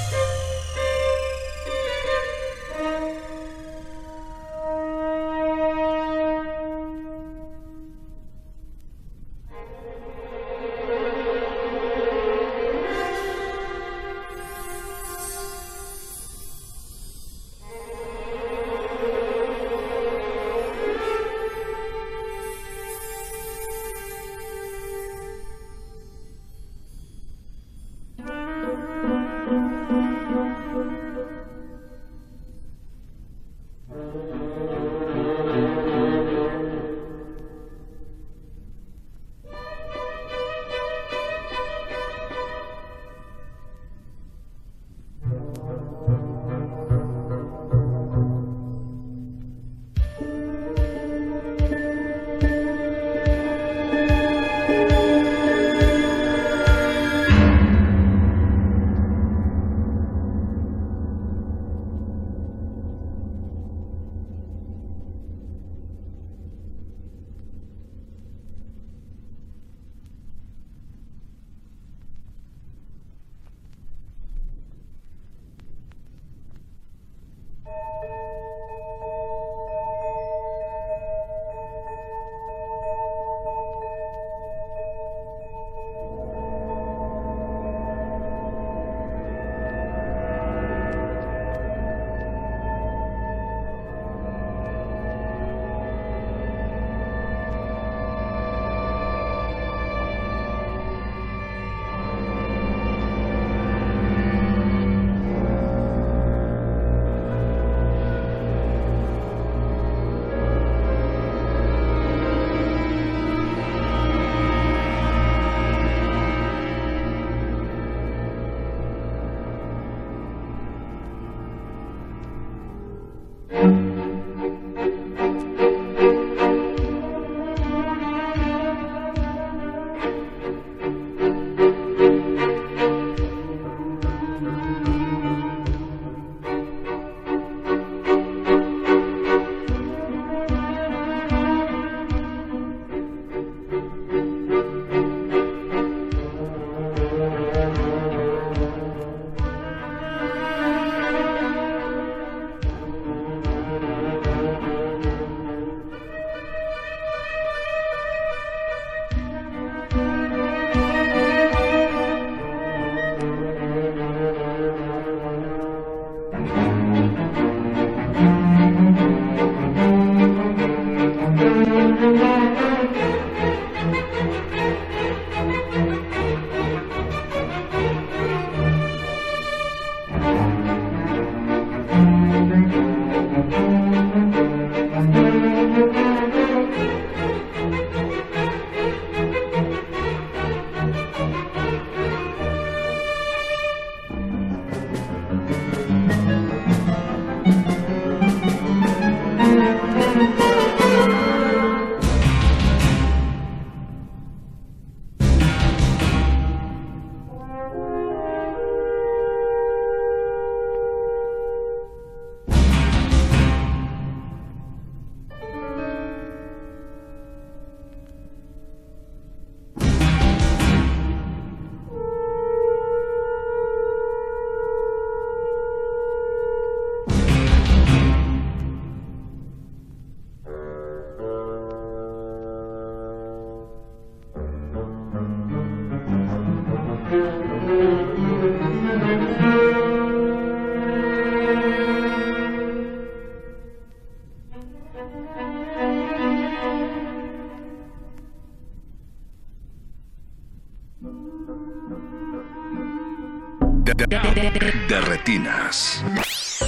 [255.75, 256.59] Retinas.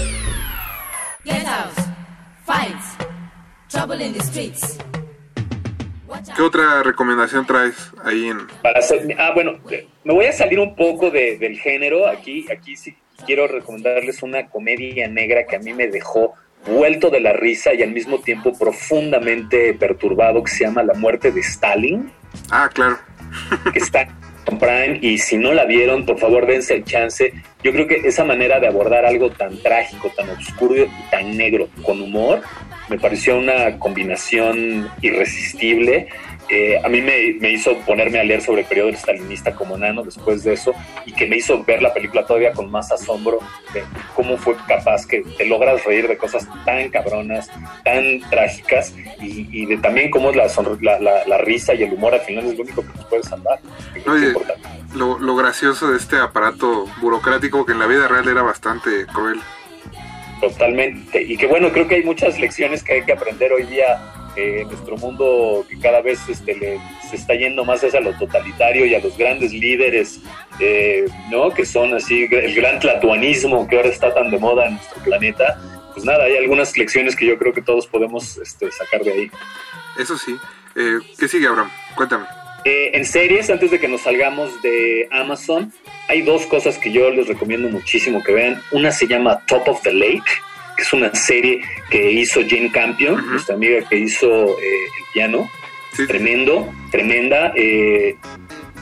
[1.25, 1.73] Get out.
[2.45, 2.97] Fights.
[3.69, 4.79] Trouble in the streets.
[6.35, 7.75] ¿Qué otra recomendación traes
[8.05, 8.47] ahí en...?
[8.63, 8.81] Para
[9.19, 9.59] ah, bueno,
[10.05, 12.07] me voy a salir un poco de- del género.
[12.09, 16.35] Aquí, aquí sí quiero recomendarles una comedia negra que a mí me dejó
[16.67, 21.33] vuelto de la risa y al mismo tiempo profundamente perturbado que se llama La muerte
[21.33, 22.13] de Stalin.
[22.51, 22.99] Ah, claro.
[23.73, 24.09] que está
[24.47, 27.33] Prime y si no la vieron, por favor dense el chance.
[27.63, 31.69] Yo creo que esa manera de abordar algo tan trágico, tan oscuro y tan negro
[31.83, 32.43] con humor,
[32.89, 36.09] me pareció una combinación irresistible.
[36.49, 40.05] Eh, a mí me, me hizo ponerme a leer sobre el periodo stalinista como nano
[40.05, 40.73] después de eso
[41.05, 43.41] y que me hizo ver la película todavía con más asombro
[43.75, 43.83] de
[44.15, 47.51] cómo fue capaz que te logras reír de cosas tan cabronas,
[47.85, 51.93] tan trágicas y, y de también cómo la, sonr- la, la- la risa y el
[51.93, 53.59] humor al final es lo único que nos puede salvar.
[54.07, 54.33] Oye,
[54.95, 59.41] lo, lo gracioso de este aparato burocrático que en la vida real era bastante cruel.
[60.41, 61.23] Totalmente.
[61.23, 63.99] Y que bueno, creo que hay muchas lecciones que hay que aprender hoy día
[64.37, 66.79] eh, en nuestro mundo que cada vez este, le-
[67.11, 70.21] se está yendo más hacia lo totalitario y a los grandes líderes,
[70.61, 71.51] eh, ¿no?
[71.51, 75.59] Que son así, el gran tlatuanismo que ahora está tan de moda en nuestro planeta.
[75.95, 79.31] Pues nada, hay algunas lecciones que yo creo que todos podemos este, sacar de ahí.
[79.99, 80.37] Eso sí.
[80.77, 81.71] Eh, ¿Qué sigue, Abraham?
[81.95, 82.27] Cuéntame.
[82.67, 85.73] Eh, en series, antes de que nos salgamos de Amazon,
[86.09, 88.61] hay dos cosas que yo les recomiendo muchísimo que vean.
[88.73, 90.25] Una se llama Top of the Lake,
[90.77, 95.51] que es una serie que hizo Jane Campion, nuestra amiga que hizo eh, el piano.
[96.07, 97.53] Tremendo, tremenda.
[97.57, 98.17] eh,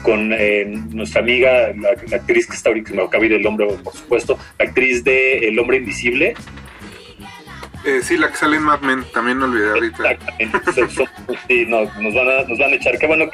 [0.05, 3.33] con eh, nuestra amiga, la, la actriz que está ahorita, que me acaba de ir
[3.33, 6.35] el nombre, por supuesto, la actriz de El Hombre Invisible,
[7.85, 10.11] Eh, sí, la que sale en Mad Men, también olvidé ahorita.
[10.11, 10.59] Exactamente.
[11.47, 12.97] Sí, no, nos, van a, echar.
[12.97, 13.29] Qué bueno,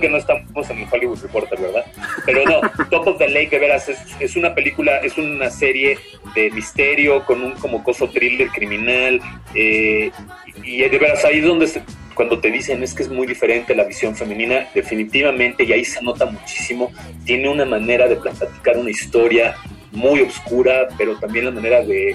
[0.00, 1.84] que- no estamos en el Hollywood Reporter, ¿verdad?
[2.24, 2.60] Pero no,
[2.90, 3.88] Top of the Lake, de veras,
[4.20, 5.98] es, una película, es una serie
[6.36, 9.20] de misterio con un como coso thriller criminal.
[9.54, 10.12] eh,
[10.62, 11.82] y, de veras, ahí es donde se-
[12.14, 16.02] cuando te dicen es que es muy diferente la visión femenina, definitivamente, y ahí se
[16.02, 16.92] nota muchísimo,
[17.24, 19.56] tiene una manera de platicar una historia
[19.90, 22.14] muy oscura, pero también la manera de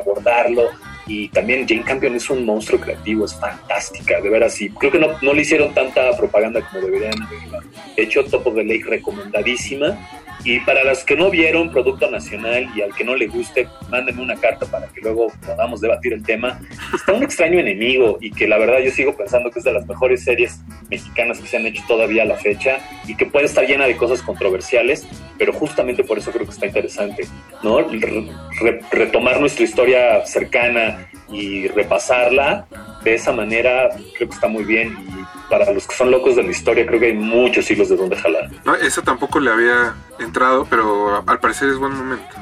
[0.00, 0.68] abordarlo.
[1.06, 4.60] Y también Jane Campion es un monstruo creativo, es fantástica, de veras.
[4.60, 7.60] Y creo que no, no le hicieron tanta propaganda como deberían haberla.
[7.96, 9.98] De hecho, Top of the Lake recomendadísima.
[10.44, 14.22] Y para los que no vieron Producto Nacional y al que no le guste, mándenme
[14.22, 16.60] una carta para que luego podamos debatir el tema.
[16.94, 19.86] Está un extraño enemigo y que la verdad yo sigo pensando que es de las
[19.86, 20.60] mejores series
[20.90, 23.96] mexicanas que se han hecho todavía a la fecha y que puede estar llena de
[23.96, 25.06] cosas controversiales,
[25.38, 27.24] pero justamente por eso creo que está interesante,
[27.62, 27.80] ¿no?
[27.80, 32.66] Re- retomar nuestra historia cercana y repasarla
[33.02, 36.42] de esa manera creo que está muy bien y para los que son locos de
[36.42, 38.48] la historia creo que hay muchos hilos de donde jalar.
[38.64, 42.36] No, esa tampoco le había entrado, pero al parecer es buen momento.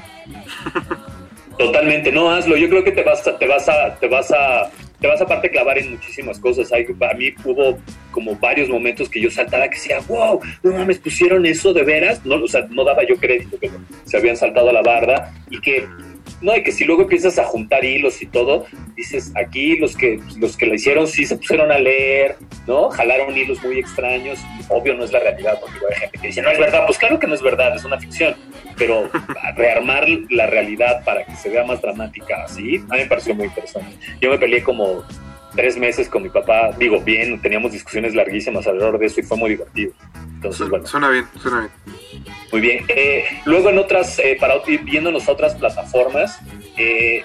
[1.59, 2.57] Totalmente, no hazlo.
[2.57, 5.25] Yo creo que te vas a, te vas a, te vas a, te vas a
[5.25, 6.73] aparte clavar en muchísimas cosas.
[6.73, 7.79] Hay, a mí hubo
[8.13, 12.25] como varios momentos que yo saltaba que decía, wow, no mames, pusieron eso de veras.
[12.25, 13.71] No, o sea, no daba yo crédito que
[14.05, 15.87] se habían saltado a la barda y que
[16.41, 20.21] no, y que si luego empiezas a juntar hilos y todo, dices, aquí los que,
[20.39, 22.37] los que la hicieron sí se pusieron a leer,
[22.67, 22.91] ¿no?
[22.91, 26.43] Jalaron hilos muy extraños y obvio no es la realidad, porque hay gente que dice,
[26.43, 28.35] no es verdad, pues claro que no es verdad, es una ficción,
[28.77, 29.11] pero
[29.57, 33.47] rearmar la realidad para que se vea más dramática así, a mí me pareció muy
[33.47, 33.97] interesante.
[34.21, 35.05] Yo me peleé como
[35.55, 39.37] tres meses con mi papá, digo, bien, teníamos discusiones larguísimas alrededor de eso y fue
[39.37, 39.93] muy divertido.
[40.35, 40.87] Entonces, bueno.
[40.87, 42.00] Suena bien, suena bien.
[42.53, 42.85] Muy bien.
[42.89, 46.39] Eh, luego en otras, eh, para ir viéndonos otras plataformas,
[46.77, 47.23] eh,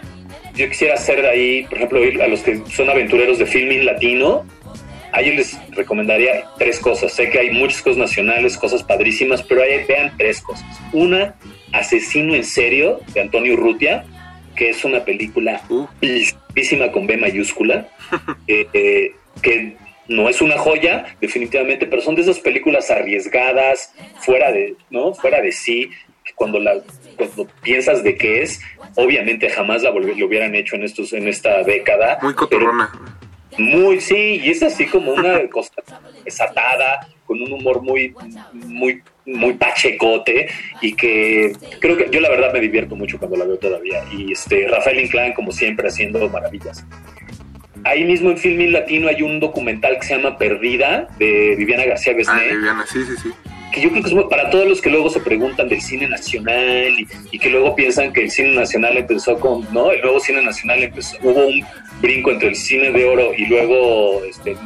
[0.55, 4.45] yo quisiera hacer ahí, por ejemplo, a los que son aventureros de filming latino,
[5.11, 7.13] a ellos les recomendaría tres cosas.
[7.13, 10.65] Sé que hay muchas cosas nacionales, cosas padrísimas, pero ahí vean tres cosas.
[10.91, 11.35] Una,
[11.71, 14.05] Asesino en serio, de Antonio Urrutia,
[14.55, 15.61] que es una película
[16.01, 17.87] bellísima con B mayúscula,
[18.47, 19.11] eh, eh,
[19.41, 25.13] que no es una joya, definitivamente, pero son de esas películas arriesgadas, fuera de, ¿no?
[25.13, 25.89] Fuera de sí,
[26.23, 26.75] que cuando la
[27.17, 28.59] cuando piensas de qué es,
[28.95, 32.19] obviamente jamás la lo hubieran hecho en estos en esta década.
[32.21, 32.91] Muy cotorrona.
[33.57, 35.71] Muy, sí, y es así como una cosa
[36.25, 38.13] desatada, con un humor muy,
[38.53, 40.49] muy, muy pachecote,
[40.81, 44.03] y que creo que yo la verdad me divierto mucho cuando la veo todavía.
[44.11, 46.85] Y este Rafael Inclán, como siempre, haciendo maravillas.
[47.85, 52.13] Ahí mismo en Filmin Latino hay un documental que se llama Perdida, de Viviana García
[52.13, 53.29] Ah, Besné Viviana, sí, sí, sí.
[53.71, 56.99] que yo creo que es para todos los que luego se preguntan del cine nacional
[56.99, 59.91] y, y que luego piensan que el cine nacional empezó con, ¿no?
[59.91, 61.63] El nuevo cine nacional empezó, hubo un
[62.01, 64.57] brinco entre el cine de oro y luego este,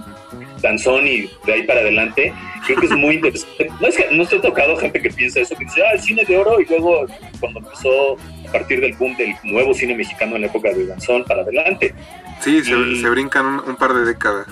[0.61, 2.33] danzón y de ahí para adelante,
[2.65, 3.69] creo que es muy interesante.
[3.81, 6.23] No es que no estoy tocado gente que piensa eso, que dice, ah, el cine
[6.25, 7.05] de oro, y luego
[7.39, 8.17] cuando empezó
[8.49, 11.93] a partir del boom del nuevo cine mexicano en la época de danzón para adelante.
[12.41, 14.47] Sí, se, se brincan un, un par de décadas.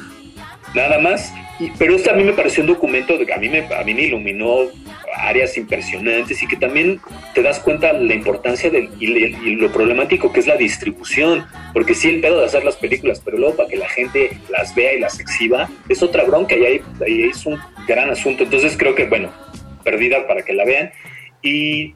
[0.73, 1.33] Nada más.
[1.59, 3.93] Y, pero este a mí me pareció un documento que a mí me, a mí
[3.93, 4.59] me iluminó
[5.15, 6.99] áreas impresionantes y que también
[7.33, 11.47] te das cuenta la importancia del, y, le- y lo problemático que es la distribución.
[11.73, 14.75] Porque sí, el pedo de hacer las películas, pero luego para que la gente las
[14.75, 17.57] vea y las exhiba, es otra bronca y ahí, ahí es un
[17.87, 18.43] gran asunto.
[18.43, 19.31] Entonces creo que, bueno,
[19.83, 20.91] perdida para que la vean.
[21.41, 21.95] Y,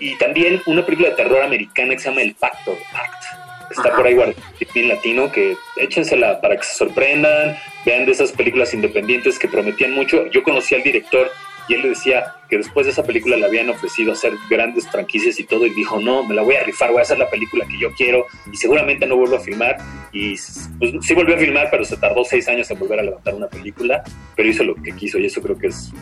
[0.00, 3.24] y también una película de terror americana que se llama El Pacto, Pact.
[3.70, 4.40] Está por ahí guardada
[4.74, 9.92] en latino, que échensela para que se sorprendan, vean de esas películas independientes que prometían
[9.92, 10.26] mucho.
[10.28, 11.30] Yo conocí al director
[11.68, 15.38] y él le decía que después de esa película le habían ofrecido hacer grandes franquicias
[15.38, 17.66] y todo, y dijo, no, me la voy a rifar, voy a hacer la película
[17.66, 19.76] que yo quiero, y seguramente no vuelvo a filmar.
[20.12, 20.34] Y
[20.78, 23.48] pues, sí volvió a filmar, pero se tardó seis años en volver a levantar una
[23.48, 24.02] película,
[24.34, 25.92] pero hizo lo que quiso, y eso creo que es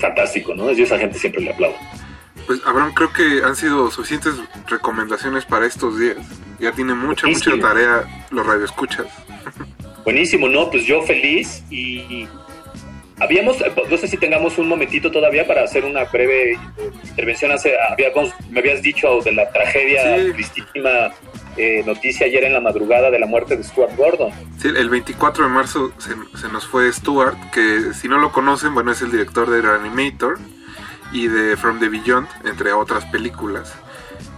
[0.00, 0.72] fantástico, ¿no?
[0.72, 1.76] Yo a esa gente siempre le aplaudo.
[2.46, 4.34] Pues Abraham, creo que han sido suficientes
[4.68, 6.16] recomendaciones para estos días.
[6.58, 9.06] Ya tiene mucha, mucha tarea los radioescuchas.
[10.04, 10.70] Buenísimo, ¿no?
[10.70, 12.26] Pues yo feliz y
[13.22, 13.58] habíamos,
[13.88, 16.58] no sé si tengamos un momentito todavía para hacer una breve
[17.04, 17.52] intervención.
[17.52, 21.12] Hace, habíamos, me habías dicho de la tragedia, tristísima
[21.56, 24.32] eh, noticia ayer en la madrugada de la muerte de Stuart Gordon.
[24.58, 28.74] Sí, el 24 de marzo se, se nos fue Stuart, que si no lo conocen,
[28.74, 30.38] bueno, es el director de Reanimator
[31.12, 33.74] y de From the Beyond, entre otras películas.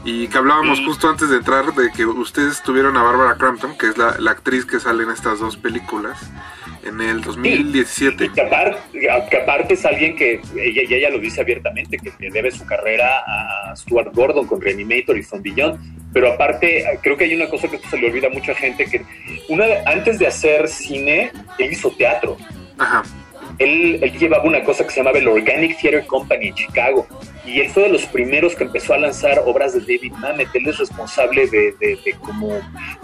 [0.04, 3.88] Y que hablábamos justo antes de entrar de que ustedes tuvieron a Barbara Crampton, que
[3.88, 6.18] es la, la actriz que sale en estas dos películas,
[6.84, 8.30] en el 2017.
[8.32, 12.50] Que aparte, que aparte es alguien que, ella, y ella lo dice abiertamente, que debe
[12.50, 16.12] su carrera a Stuart Gordon con Reanimator y From Beyond.
[16.12, 19.02] Pero aparte, creo que hay una cosa que se le olvida a mucha gente, que
[19.48, 22.36] una, antes de hacer cine, él hizo teatro.
[23.58, 27.06] Él, él llevaba una cosa que se llamaba el Organic Theater Company en Chicago.
[27.46, 30.48] Y él fue de los primeros que empezó a lanzar obras de David Mamet.
[30.54, 32.58] Él es responsable de, de- de como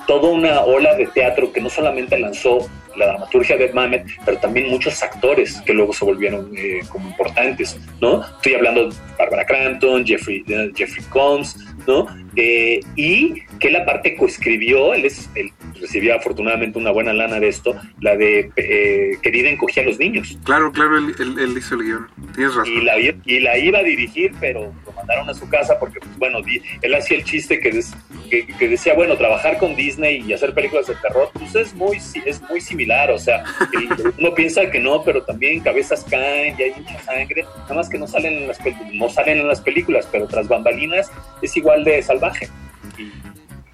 [0.07, 4.69] toda una ola de teatro que no solamente lanzó la dramaturgia de Mamet, pero también
[4.69, 8.23] muchos actores que luego se volvieron eh, como importantes, ¿no?
[8.25, 11.57] Estoy hablando de Barbara Crampton, Jeffrey, eh, Jeffrey Combs,
[11.87, 12.07] ¿no?
[12.37, 15.51] Eh, y que él aparte coescribió, él, es, él
[15.81, 20.39] recibía afortunadamente una buena lana de esto, la de eh, Querida encogía a los niños.
[20.45, 22.07] Claro, claro, él, él- él hizo el guion.
[22.35, 22.73] Tienes razón.
[22.73, 26.17] Y la, y la iba a dirigir, pero lo mandaron a su casa porque, pues,
[26.19, 26.39] bueno,
[26.83, 27.93] él hacía el chiste que, des-
[28.31, 31.97] que, que decía, bueno, trabajar con Disney y hacer películas de terror, pues es muy,
[32.25, 33.43] es muy similar, o sea,
[34.19, 37.99] uno piensa que no, pero también cabezas caen y hay mucha sangre, nada más que
[37.99, 38.59] no salen en las,
[38.95, 41.11] no salen en las películas, pero tras bambalinas
[41.43, 42.20] es igual de salvaje.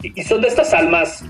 [0.03, 1.25] Y, y son de estas almas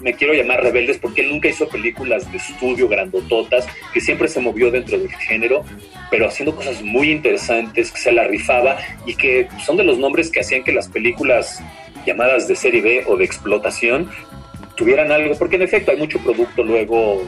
[0.00, 4.40] me quiero llamar rebeldes porque él nunca hizo películas de estudio grandototas, que siempre se
[4.40, 5.64] movió dentro del género,
[6.10, 10.30] pero haciendo cosas muy interesantes, que se la rifaba y que son de los nombres
[10.30, 11.62] que hacían que las películas
[12.06, 14.08] llamadas de serie B o de explotación
[14.76, 17.22] tuvieran algo, porque en efecto hay mucho producto luego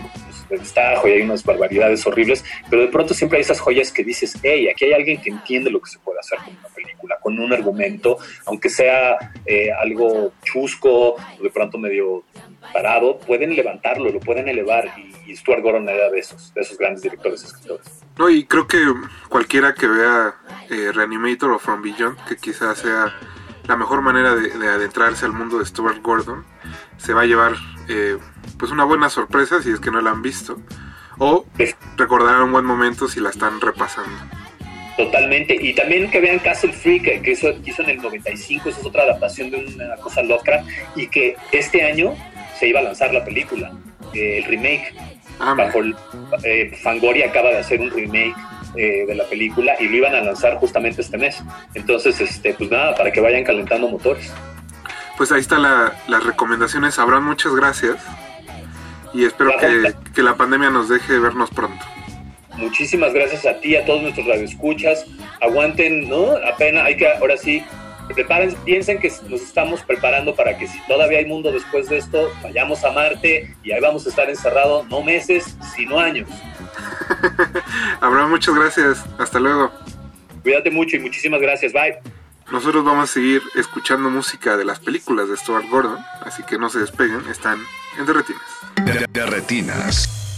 [0.58, 4.38] destajo y hay unas barbaridades horribles, pero de pronto siempre hay esas joyas que dices,
[4.42, 7.38] hey, aquí hay alguien que entiende lo que se puede hacer con una película, con
[7.38, 9.16] un argumento, aunque sea
[9.46, 12.24] eh, algo chusco o de pronto medio
[12.72, 17.02] parado, pueden levantarlo, lo pueden elevar y, Stuart Gordon era de esos, de esos grandes
[17.02, 17.86] directores escritores.
[18.18, 18.84] No, y creo que
[19.28, 20.34] cualquiera que vea
[20.68, 23.14] eh, Reanimator o From Beyond, que quizás sea
[23.68, 26.44] la mejor manera de adentrarse al mundo de Stuart Gordon,
[26.96, 27.52] se va a llevar
[27.90, 28.16] eh,
[28.58, 30.58] pues una buena sorpresa si es que no la han visto.
[31.18, 31.44] O
[31.96, 34.16] recordarán un buen momento si la están repasando.
[34.96, 35.56] Totalmente.
[35.60, 39.02] Y también que vean Castle Freak, que, que hizo, en el 95, esa es otra
[39.04, 42.14] adaptación de una cosa Lovecraft, y que este año
[42.58, 43.72] se iba a lanzar la película,
[44.14, 44.94] eh, el remake.
[45.38, 45.96] Bajo el-
[46.44, 48.34] eh, Fangoria acaba de hacer un remake
[48.76, 51.42] eh, de la película y lo iban a lanzar justamente este mes.
[51.74, 54.30] Entonces, este, pues nada, para que vayan calentando motores.
[55.20, 56.98] Pues ahí están la, las recomendaciones.
[56.98, 58.02] Abraham, muchas gracias.
[59.12, 61.84] Y espero que, que la pandemia nos deje vernos pronto.
[62.56, 65.04] Muchísimas gracias a ti, a todos nuestros radioescuchas.
[65.42, 66.36] Aguanten, ¿no?
[66.50, 67.62] Apenas hay que, ahora sí,
[68.14, 72.32] preparen, piensen que nos estamos preparando para que si todavía hay mundo después de esto,
[72.42, 76.30] vayamos a Marte y ahí vamos a estar encerrados no meses, sino años.
[78.00, 79.04] Abraham, muchas gracias.
[79.18, 79.70] Hasta luego.
[80.42, 81.74] Cuídate mucho y muchísimas gracias.
[81.74, 82.19] Bye.
[82.50, 86.68] Nosotros vamos a seguir escuchando música de las películas de Stuart Gordon, así que no
[86.68, 87.60] se despeguen, están
[87.98, 88.42] en Derretinas.
[88.84, 90.29] De, de retinas.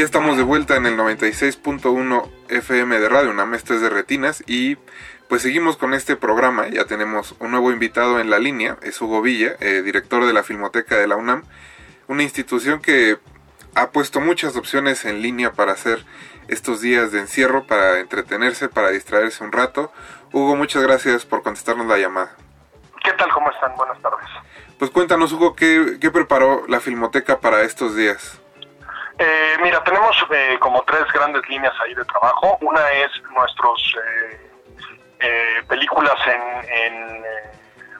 [0.00, 4.42] Ya estamos de vuelta en el 96.1 FM de Radio Una Esto es de Retinas
[4.46, 4.76] y
[5.28, 6.68] pues seguimos con este programa.
[6.68, 10.42] Ya tenemos un nuevo invitado en la línea, es Hugo Villa, eh, director de la
[10.42, 11.42] Filmoteca de la UNAM,
[12.08, 13.18] una institución que
[13.74, 16.02] ha puesto muchas opciones en línea para hacer
[16.48, 19.92] estos días de encierro, para entretenerse, para distraerse un rato.
[20.32, 22.34] Hugo, muchas gracias por contestarnos la llamada.
[23.04, 23.30] ¿Qué tal?
[23.34, 23.76] ¿Cómo están?
[23.76, 24.30] Buenas tardes.
[24.78, 28.40] Pues cuéntanos, Hugo, ¿qué, qué preparó la Filmoteca para estos días?
[29.22, 32.56] Eh, mira, tenemos eh, como tres grandes líneas ahí de trabajo.
[32.62, 34.50] Una es nuestros eh,
[35.20, 37.50] eh, películas en, en, eh,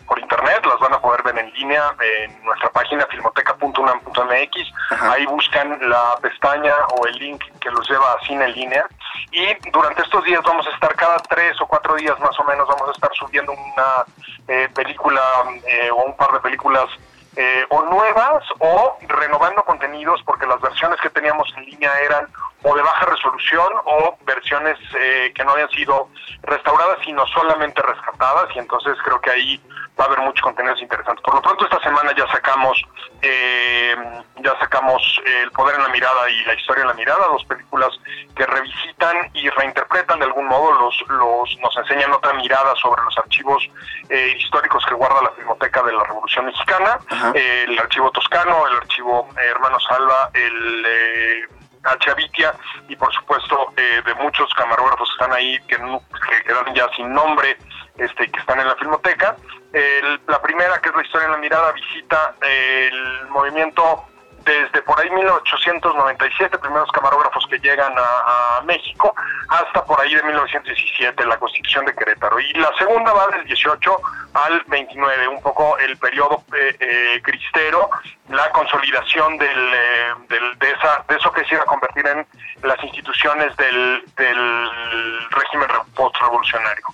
[0.07, 4.73] por internet, las van a poder ver en línea en nuestra página filmoteca.unam.mx.
[5.03, 8.87] Ahí buscan la pestaña o el link que los lleva a cine en línea.
[9.31, 12.67] Y durante estos días vamos a estar cada tres o cuatro días más o menos,
[12.67, 14.07] vamos a estar subiendo una
[14.49, 15.21] eh, película
[15.69, 16.87] eh, o un par de películas
[17.37, 22.27] eh, o nuevas o renovando contenidos porque las versiones que teníamos en línea eran
[22.63, 26.09] o de baja resolución o versiones eh, que no habían sido
[26.43, 29.61] restauradas sino solamente rescatadas y entonces creo que ahí
[29.99, 31.23] va a haber muchos contenidos interesantes.
[31.23, 32.83] Por lo pronto esta semana ya sacamos
[33.23, 33.97] eh,
[34.43, 37.91] ya sacamos El poder en la mirada y La historia en la mirada, dos películas
[38.35, 43.17] que revisitan y reinterpretan de algún modo los, los nos enseñan otra mirada sobre los
[43.19, 43.63] archivos
[44.09, 46.99] eh, históricos que guarda la Filmoteca de la Revolución Mexicana,
[47.35, 51.49] eh, el archivo toscano, el archivo eh, Hermano Salva, el
[51.85, 52.55] Achavitia
[52.89, 57.13] y por supuesto eh, de muchos camarógrafos que están ahí que, que quedaron ya sin
[57.13, 57.57] nombre
[57.99, 59.37] este que están en la filmoteca.
[59.73, 64.05] El- la primera, que es la historia en la mirada, visita el movimiento
[64.45, 69.15] desde por ahí 1897, primeros camarógrafos que llegan a, a México,
[69.49, 72.39] hasta por ahí de 1917, la Constitución de Querétaro.
[72.41, 73.97] Y la segunda va del 18
[74.35, 77.91] al 29, un poco el periodo eh, eh, cristero,
[78.29, 82.27] la consolidación del, eh, del- de, esa, de eso que se iba a convertir en
[82.63, 86.85] las instituciones del, del régimen re- postrevolucionario.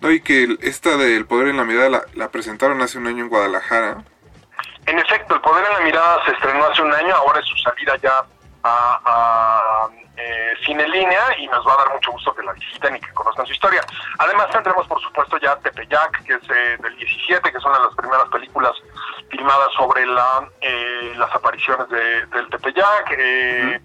[0.00, 3.24] No, y que esta del poder en la mirada la, la presentaron hace un año
[3.24, 4.04] en Guadalajara.
[4.86, 7.56] En efecto, El Poder en la Mirada se estrenó hace un año, ahora es su
[7.56, 8.24] salida ya
[8.62, 12.96] a, a, eh, cine línea y nos va a dar mucho gusto que la visiten
[12.96, 13.82] y que conozcan su historia.
[14.18, 17.84] Además tendremos por supuesto ya Tepeyac, que es eh, del 17, que es una de
[17.84, 18.72] las primeras películas
[19.28, 23.80] filmadas sobre la, eh, las apariciones de, del Tepeyac, eh,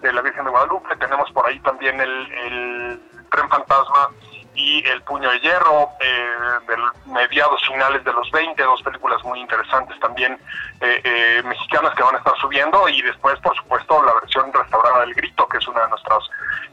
[0.00, 0.96] de la Virgen de Guadalupe.
[0.96, 3.00] Tenemos por ahí también el, el
[3.30, 4.10] Tren Fantasma
[4.56, 6.76] y El Puño de Hierro, eh,
[7.06, 10.38] mediados finales de los 20, dos películas muy interesantes también
[10.80, 15.00] eh, eh, mexicanas que van a estar subiendo y después, por supuesto, la versión restaurada
[15.00, 16.24] del Grito, que es una de nuestras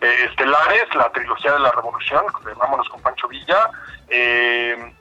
[0.02, 3.70] eh, estelares, la trilogía de la Revolución, de Vámonos con Pancho Villa,
[4.10, 4.94] el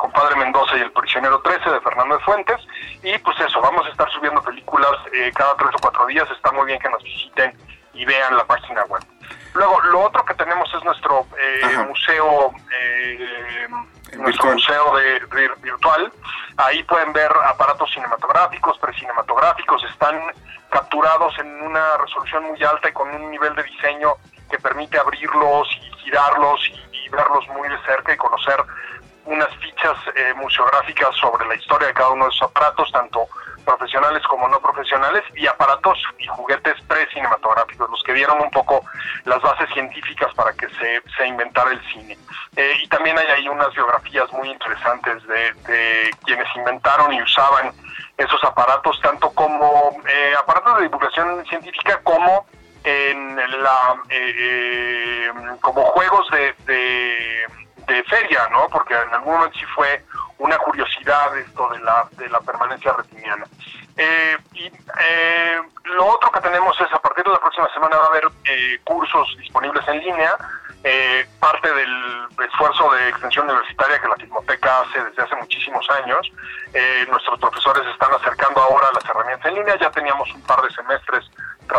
[0.00, 2.56] compadre Mendoza y el prisionero 13 de Fernando de Fuentes
[3.02, 6.50] y pues eso, vamos a estar subiendo películas eh, cada tres o cuatro días, está
[6.52, 7.52] muy bien que nos visiten
[7.92, 9.02] y vean la página web.
[9.54, 13.66] Luego, lo otro que tenemos es nuestro eh, museo, eh,
[14.16, 14.54] nuestro virtual.
[14.54, 16.12] museo de, de- virtual.
[16.56, 20.20] Ahí pueden ver aparatos cinematográficos, precinematográficos, están
[20.70, 24.14] capturados en una resolución muy alta y con un nivel de diseño
[24.50, 28.62] que permite abrirlos y girarlos y, y verlos muy de cerca y conocer
[29.24, 33.26] unas fichas eh, museográficas sobre la historia de cada uno de esos aparatos, tanto
[33.64, 38.84] profesionales como no profesionales, y aparatos y juguetes pre-cinematográficos, los que dieron un poco
[39.24, 42.18] las bases científicas para que se, se inventara el cine.
[42.56, 47.72] Eh, y también hay ahí unas biografías muy interesantes de, de quienes inventaron y usaban
[48.20, 52.46] esos aparatos, tanto como eh, aparatos de divulgación científica como
[52.84, 55.30] en la eh, eh,
[55.60, 57.44] como juegos de, de,
[58.04, 58.68] feria, ¿no?
[58.68, 60.04] Porque en algún momento sí fue
[60.38, 63.44] una curiosidad esto de la, de la permanencia retiniana.
[63.96, 68.04] Eh, y eh, lo otro que tenemos es a partir de la próxima semana va
[68.04, 70.36] a haber eh, cursos disponibles en línea,
[70.82, 76.32] eh, parte del esfuerzo de extensión universitaria que la Filmoteca hace desde hace muchísimos años.
[76.72, 80.70] Eh, nuestros profesores están acercando ahora las herramientas en línea, ya teníamos un par de
[80.70, 81.30] semestres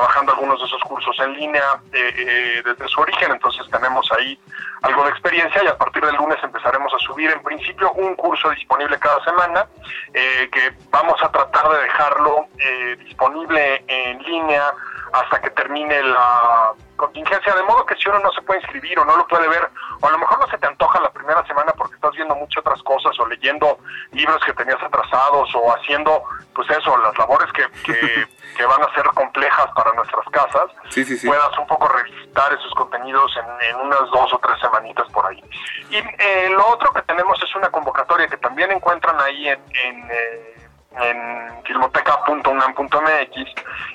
[0.02, 4.38] trabajando algunos de esos cursos en línea eh, eh, desde su origen, entonces tenemos ahí
[4.82, 8.50] algo de experiencia y a partir del lunes empezaremos a subir en principio un curso
[8.50, 9.68] disponible cada semana
[10.12, 14.74] eh, que vamos a tratar de dejarlo eh, disponible en línea
[15.14, 19.06] hasta que termine la contingencia, de modo que si uno no se puede inscribir o
[19.06, 19.70] no lo puede ver,
[20.00, 22.60] o a lo mejor no se te antoja la primera semana porque estás viendo muchas
[22.62, 23.80] otras cosas o leyendo
[24.12, 26.24] libros que tenías atrasados o haciendo,
[26.54, 28.28] pues eso, las labores que, que,
[28.58, 31.28] que van a ser complejas para nuestras casas, Sí, sí, sí.
[31.28, 35.44] puedas un poco revisitar esos contenidos en, en unas dos o tres semanitas por ahí.
[35.90, 40.08] Y eh, lo otro que tenemos es una convocatoria que también encuentran ahí en, en,
[40.12, 40.51] eh,
[41.00, 43.36] en filmoteca.unam.mx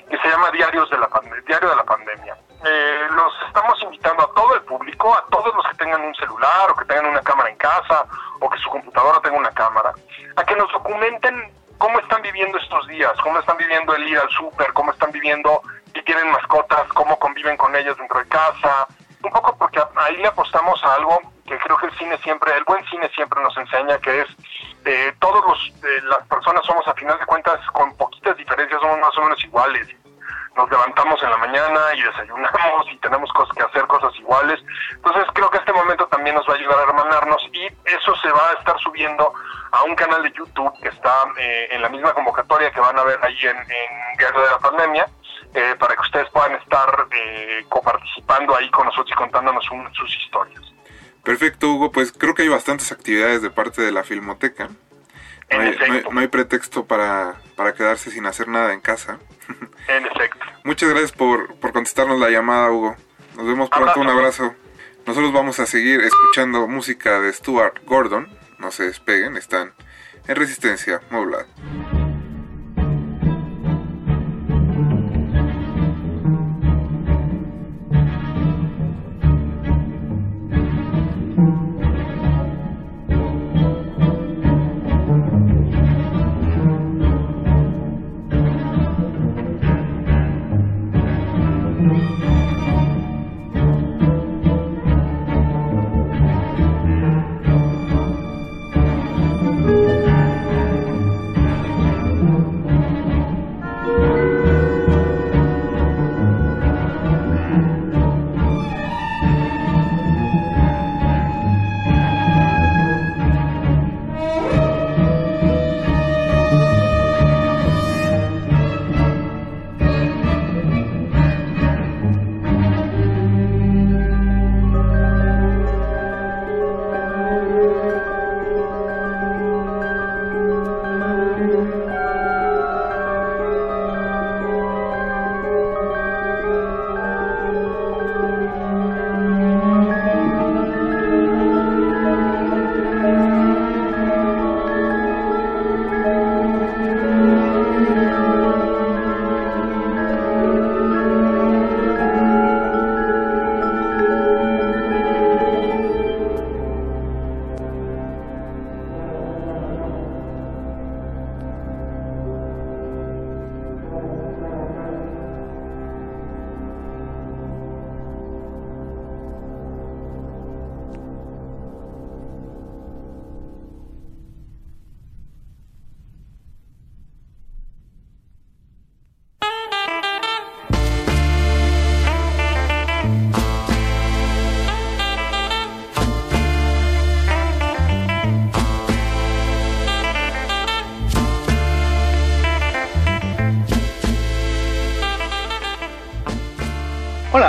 [0.09, 2.37] que se llama Diarios de la Pande- Diario de la Pandemia.
[2.65, 6.71] Eh, los estamos invitando a todo el público, a todos los que tengan un celular
[6.71, 8.05] o que tengan una cámara en casa
[8.39, 9.93] o que su computadora tenga una cámara,
[10.35, 14.29] a que nos documenten cómo están viviendo estos días, cómo están viviendo el ir al
[14.31, 15.61] súper, cómo están viviendo
[15.93, 18.87] si tienen mascotas, cómo conviven con ellas dentro de casa,
[19.23, 22.63] un poco porque ahí le apostamos a algo que creo que el cine siempre, el
[22.65, 24.27] buen cine siempre nos enseña, que es
[24.85, 28.99] eh, todos los, eh, las personas somos a final de cuentas con poquitas diferencias, somos
[28.99, 29.87] más o menos iguales.
[30.55, 34.59] Nos levantamos en la mañana y desayunamos y tenemos cosas que hacer, cosas iguales.
[34.91, 38.31] Entonces creo que este momento también nos va a ayudar a hermanarnos y eso se
[38.31, 39.33] va a estar subiendo
[39.71, 43.03] a un canal de YouTube que está eh, en la misma convocatoria que van a
[43.03, 43.57] ver ahí en,
[44.17, 45.07] Guerra de la Pandemia,
[45.53, 50.66] eh, para que ustedes puedan estar eh, coparticipando ahí con nosotros y contándonos sus historias.
[51.27, 51.91] Perfecto, Hugo.
[51.91, 54.69] Pues creo que hay bastantes actividades de parte de la Filmoteca.
[55.51, 59.19] No hay, no hay- no hay pretexto para, para quedarse sin hacer nada en casa.
[59.87, 60.39] En efecto.
[60.63, 62.95] Muchas gracias por, por contestarnos la llamada, Hugo.
[63.35, 64.55] Nos vemos pronto, un abrazo.
[65.05, 68.27] Nosotros vamos a seguir escuchando música de Stuart Gordon.
[68.59, 69.73] No se despeguen, están
[70.27, 71.45] en resistencia modulada.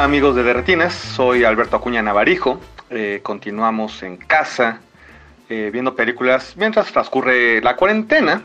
[0.09, 2.59] Amigos de Derretinas, soy Alberto Acuña Navarijo.
[2.89, 4.81] Eh, continuamos en casa
[5.51, 8.41] eh, viendo películas mientras transcurre la cuarentena.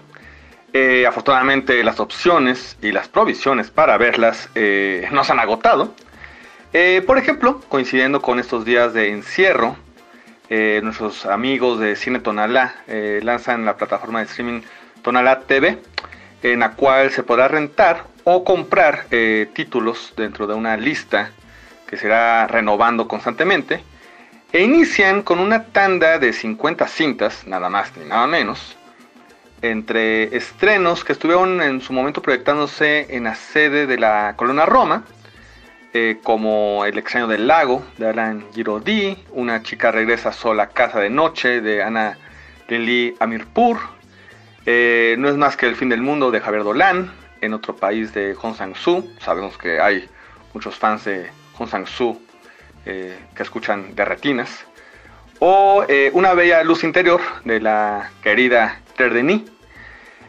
[0.73, 4.49] Eh, afortunadamente las opciones y las provisiones para verlas
[5.14, 5.94] no se han agotado.
[7.07, 9.77] Por ejemplo, coincidiendo con estos días de encierro,
[10.49, 12.76] nuestros amigos de Cine Tonalá
[13.22, 14.61] lanzan la plataforma de streaming
[15.02, 15.77] Tonalá TV,
[16.41, 19.06] en la cual se podrá rentar o comprar
[19.53, 21.31] títulos dentro de una lista
[21.94, 23.84] que será renovando constantemente.
[24.52, 28.76] E inician con una tanda de 50 cintas, nada más ni nada menos,
[29.61, 35.03] entre estrenos que estuvieron en su momento proyectándose en la sede de la Colonia Roma,
[35.94, 40.99] eh, como El extraño del lago de Alan Giraudy, Una chica regresa sola a casa
[40.99, 42.18] de noche de Ana
[42.70, 43.78] Lili Amirpur,
[44.65, 47.11] eh, No es más que el fin del mundo de Javier Dolan,
[47.41, 50.10] en otro país de Hong Sang-soo, sabemos que hay
[50.56, 52.19] muchos fans de Hong Sang-soo
[52.85, 54.65] eh, que escuchan de retinas,
[55.45, 59.41] o eh, Una bella luz interior de la querida Denis,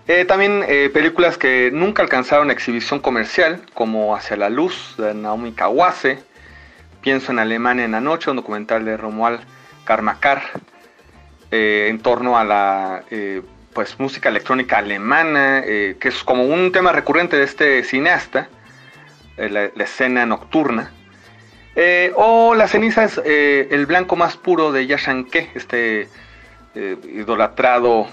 [0.08, 5.52] eh, también eh, películas que nunca alcanzaron exhibición comercial, como Hacia la Luz de Naomi
[5.52, 6.18] Kawase,
[7.00, 9.40] Pienso en Alemania en la Noche, un documental de Romuald
[9.84, 10.42] Karmakar,
[11.50, 13.04] en torno a la
[13.72, 18.48] pues, música electrónica alemana, que es como un tema recurrente de este cineasta,
[19.36, 20.90] la escena nocturna.
[21.76, 26.08] Eh, o Las cenizas, eh, el blanco más puro de Yashanke, este
[26.74, 28.06] eh, idolatrado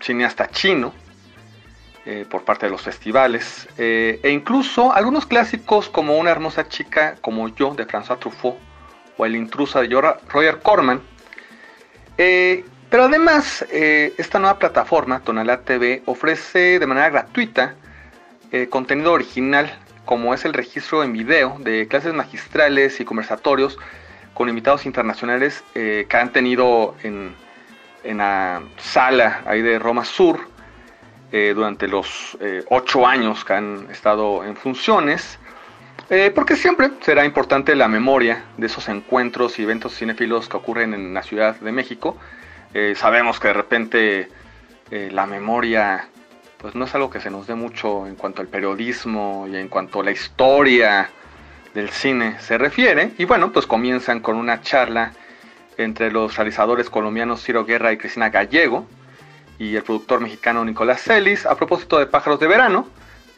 [0.00, 0.92] cineasta chino
[2.28, 7.74] por parte de los festivales, e incluso algunos clásicos como Una hermosa chica como yo
[7.74, 8.56] de François Truffaut
[9.16, 9.88] o El intrusa de
[10.28, 11.00] Roger Corman,
[12.16, 17.76] Pero además, esta nueva plataforma, Tonalá TV, ofrece de manera gratuita
[18.68, 19.72] contenido original,
[20.04, 23.78] como es el registro en video de clases magistrales y conversatorios
[24.34, 27.34] con invitados internacionales eh, que han tenido en,
[28.04, 30.50] en, la sala ahí de Roma Sur
[31.54, 32.36] durante los
[32.68, 35.38] ocho años que han estado en funciones.
[36.34, 41.14] porque siempre será importante la memoria de esos encuentros y eventos cinéfilos que ocurren en
[41.14, 42.18] la Ciudad de México
[42.74, 44.28] eh, sabemos que de repente
[44.90, 46.08] eh, la memoria
[46.62, 49.68] pues no es algo que se nos dé mucho en cuanto al periodismo y en
[49.68, 51.10] cuanto a la historia
[51.74, 53.10] del cine se refiere.
[53.18, 55.12] Y bueno, pues comienzan con una charla
[55.76, 58.86] entre los realizadores colombianos Ciro Guerra y Cristina Gallego
[59.58, 62.86] y el productor mexicano Nicolás Celis a propósito de Pájaros de Verano,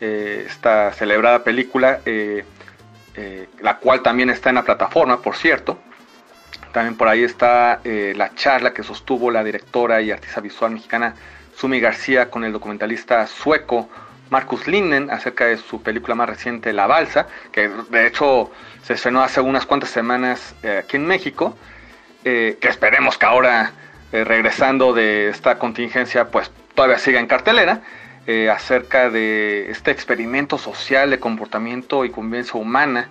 [0.00, 5.78] eh, esta celebrada película, la cual también está en la plataforma, por cierto.
[6.72, 11.14] También por ahí está eh, la charla que sostuvo la directora y artista visual mexicana
[11.56, 13.88] Sumi García con el documentalista sueco
[14.30, 18.50] Marcus Linden acerca de su película más reciente La Balsa, que de hecho
[18.82, 21.56] se estrenó hace unas cuantas semanas eh, aquí en México,
[22.24, 23.72] eh, que esperemos que ahora
[24.12, 27.82] regresando de esta contingencia pues todavía siga en cartelera,
[28.52, 33.08] acerca de este experimento social de comportamiento y convivencia humana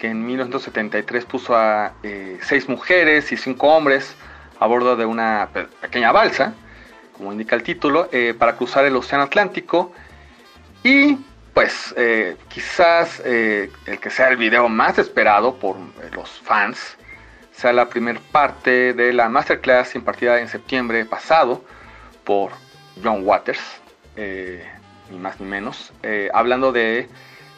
[0.00, 4.16] que en 1973 puso a eh, seis mujeres y cinco hombres
[4.58, 5.50] a bordo de una
[5.80, 6.54] pequeña balsa,
[7.20, 9.92] como indica el título, eh, para cruzar el Océano Atlántico.
[10.82, 11.18] Y
[11.52, 13.70] pues eh, quizás el
[14.00, 15.76] que sea el video más esperado por
[16.14, 16.96] los fans
[17.52, 21.62] sea la primera parte de la masterclass impartida en septiembre pasado
[22.24, 22.52] por
[23.02, 23.60] John Waters,
[24.16, 25.92] ni más ni menos,
[26.32, 27.08] hablando de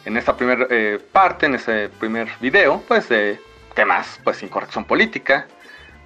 [0.05, 3.39] en esta primera eh, parte, en ese primer video, pues de
[3.73, 5.47] temas, pues incorrección política,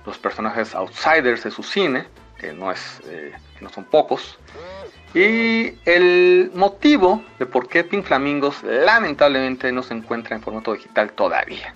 [0.05, 2.05] los personajes outsiders de su cine,
[2.39, 4.37] que no, es, eh, no son pocos,
[5.13, 11.11] y el motivo de por qué Pink Flamingos lamentablemente no se encuentra en formato digital
[11.13, 11.73] todavía.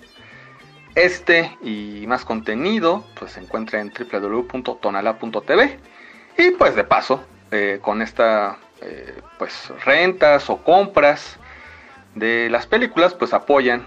[0.94, 5.78] Este y más contenido pues se encuentra en www.tonala.tv
[6.36, 8.58] y pues de paso eh, con esta
[9.38, 11.38] pues rentas o compras
[12.14, 13.86] de las películas pues apoyan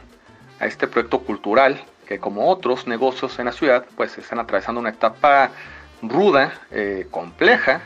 [0.60, 4.90] a este proyecto cultural que como otros negocios en la ciudad pues están atravesando una
[4.90, 5.52] etapa
[6.02, 7.82] ruda, eh, compleja,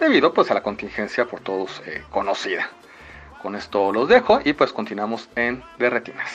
[0.00, 2.68] debido pues a la contingencia por todos eh, conocida.
[3.42, 6.30] Con esto los dejo y pues continuamos en De Retinas.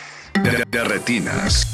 [0.67, 1.67] de Retinas.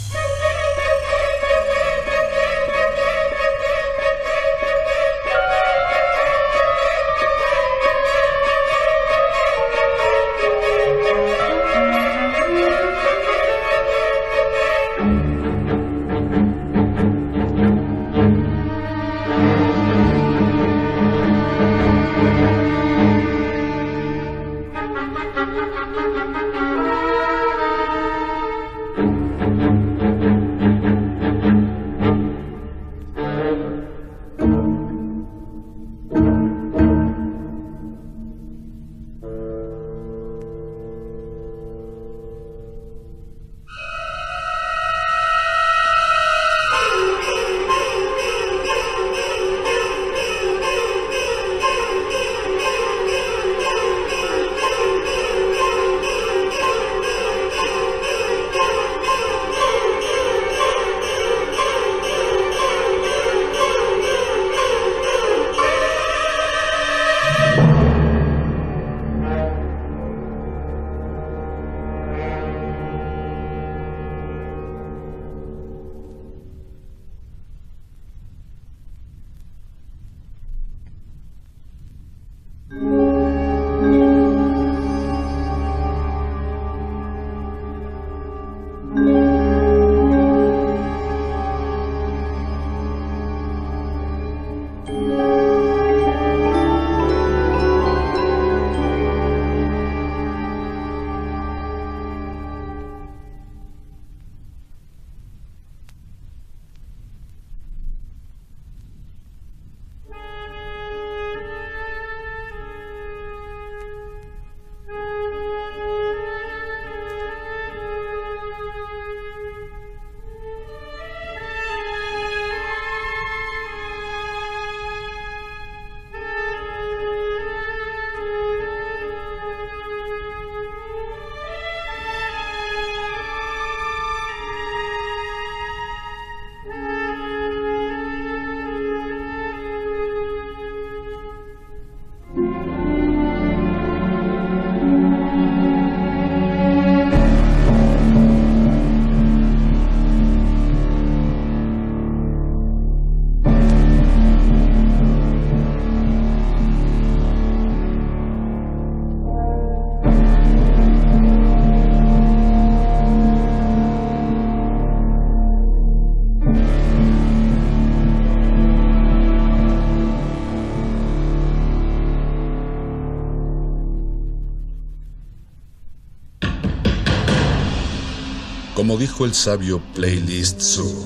[178.90, 181.06] como dijo el sabio Playlist Zoo.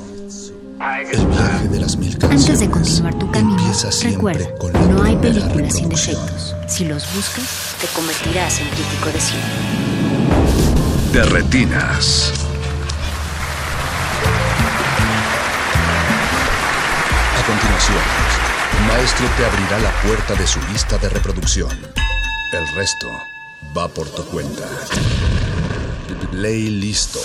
[1.12, 2.46] El viaje de las mil canciones.
[2.46, 3.62] Antes de continuar tu camino,
[4.04, 6.56] recuerda, con no hay películas sin defectos.
[6.66, 9.42] Si los buscas, te convertirás en crítico de cine.
[11.12, 12.32] De retinas.
[17.38, 17.98] A continuación,
[18.88, 21.70] maestro te abrirá la puerta de su lista de reproducción.
[22.54, 23.10] El resto
[23.78, 24.70] va por tu cuenta.
[26.32, 27.20] Playlisto.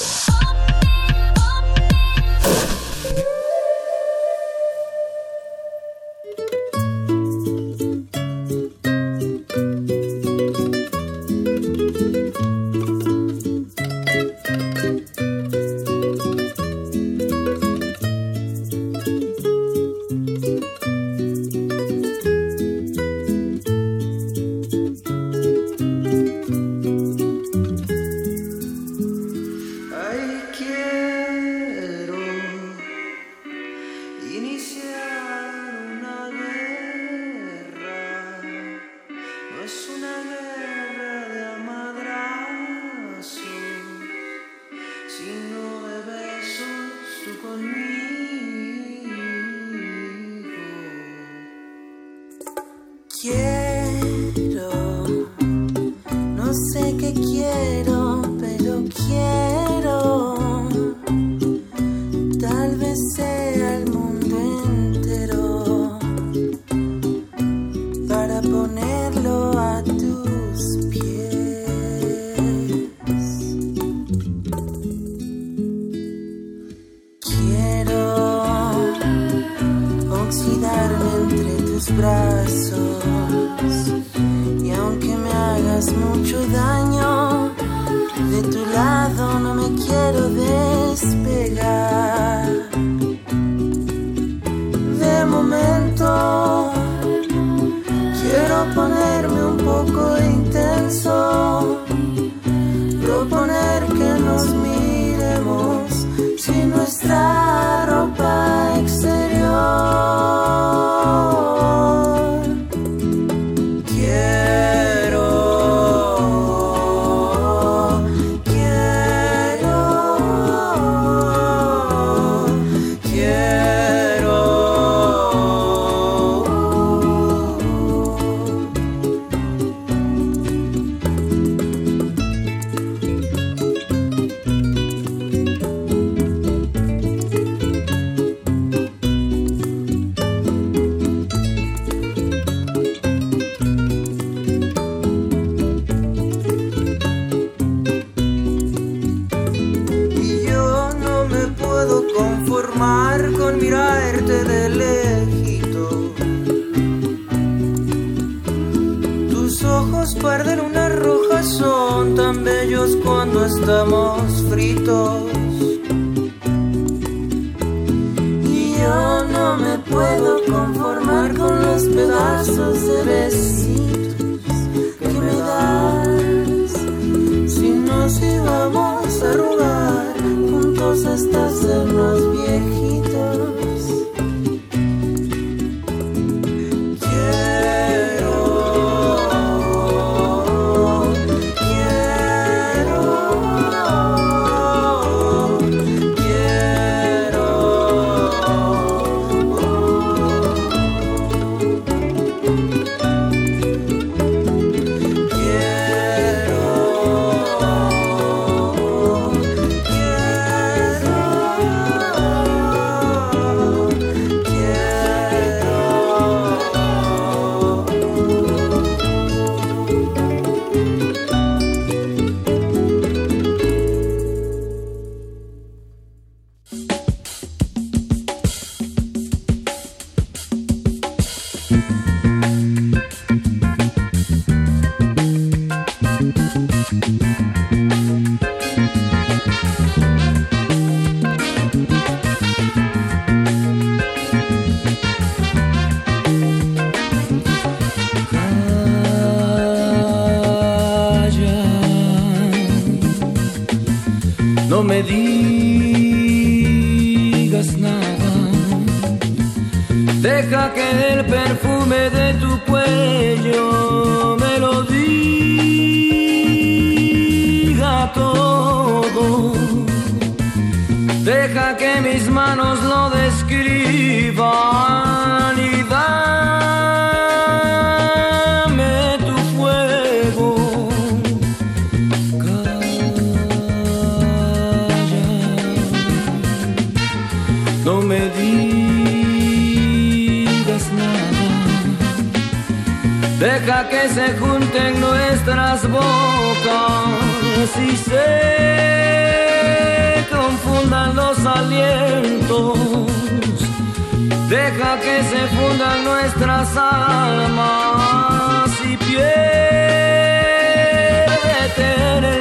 [306.39, 309.56] Nuestras almas y pierde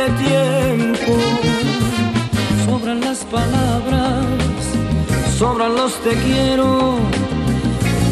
[0.05, 1.17] el tiempo.
[2.65, 4.25] Sobran las palabras,
[5.37, 6.99] sobran los te quiero,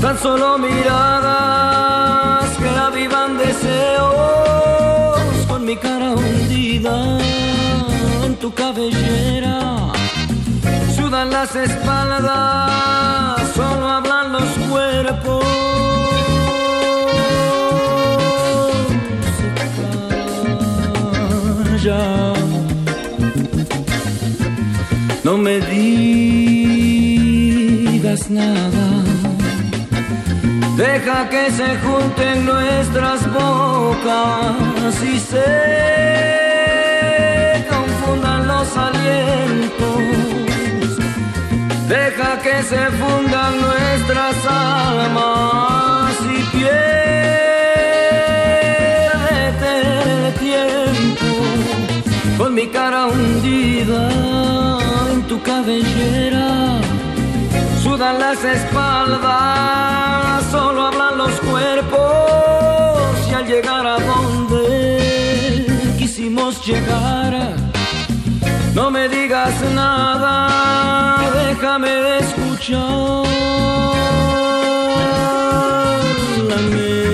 [0.02, 7.20] tan solo miradas que avivan deseos con mi cara hundida
[8.26, 9.92] en tu cabellera.
[10.96, 15.46] Sudan las espaldas, solo hablan los cuerpos.
[19.38, 19.48] Se
[21.84, 22.34] calla.
[25.24, 27.02] No me digas
[28.30, 28.86] nada.
[30.78, 35.46] Deja que se junten nuestras bocas y se
[37.70, 40.35] confundan los alientos.
[41.88, 47.02] Deja que se fundan nuestras almas y pierde
[49.82, 51.30] el tiempo.
[52.40, 54.10] Con mi cara hundida
[55.12, 56.82] en tu cabellera
[57.84, 63.30] sudan las espaldas, solo hablan los cuerpos.
[63.30, 65.68] Y al llegar a donde
[66.00, 67.56] quisimos llegar,
[68.76, 73.24] no me digas nada, déjame escuchar
[76.50, 77.14] la melodía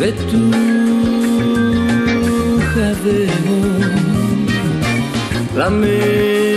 [0.00, 0.42] de tu
[2.72, 3.58] jadeo.
[5.56, 6.47] La melodía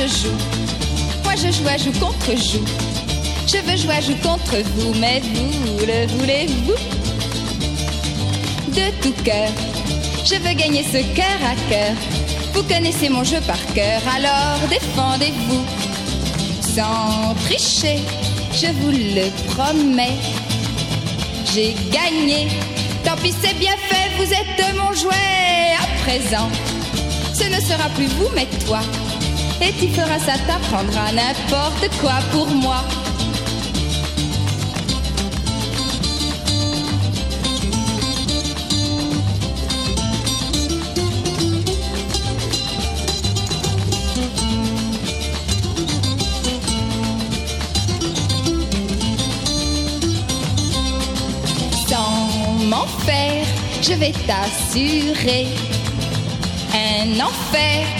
[0.00, 0.38] je joue,
[1.24, 2.64] moi je joue à joue contre joue.
[3.46, 6.74] Je veux jouer à joue contre vous, mais vous le voulez-vous?
[8.72, 9.50] De tout cœur,
[10.24, 11.94] je veux gagner ce cœur à cœur.
[12.54, 15.64] Vous connaissez mon jeu par cœur, alors défendez-vous.
[16.74, 17.98] Sans tricher,
[18.52, 20.18] je vous le promets.
[21.52, 22.48] J'ai gagné,
[23.04, 26.48] tant pis c'est bien fait, vous êtes mon jouet à présent.
[27.34, 28.80] Ce ne sera plus vous, mais toi.
[29.62, 32.84] Et tu feras ça, t'apprendras n'importe quoi pour moi.
[53.90, 55.46] Je vais t'assurer
[56.72, 57.99] un enfer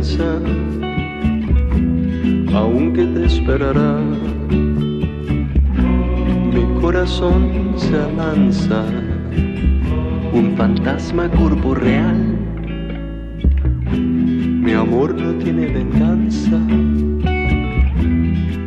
[0.00, 0.40] piensa,
[2.54, 3.98] aunque te esperará,
[6.52, 8.84] mi corazón se amansa,
[10.32, 12.38] un fantasma corporeal,
[13.92, 16.58] mi amor no tiene venganza,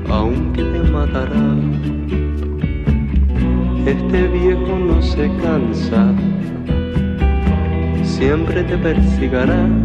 [0.10, 1.56] aunque te matará,
[3.88, 6.14] este viejo no se cansa,
[8.04, 9.83] siempre te persigará.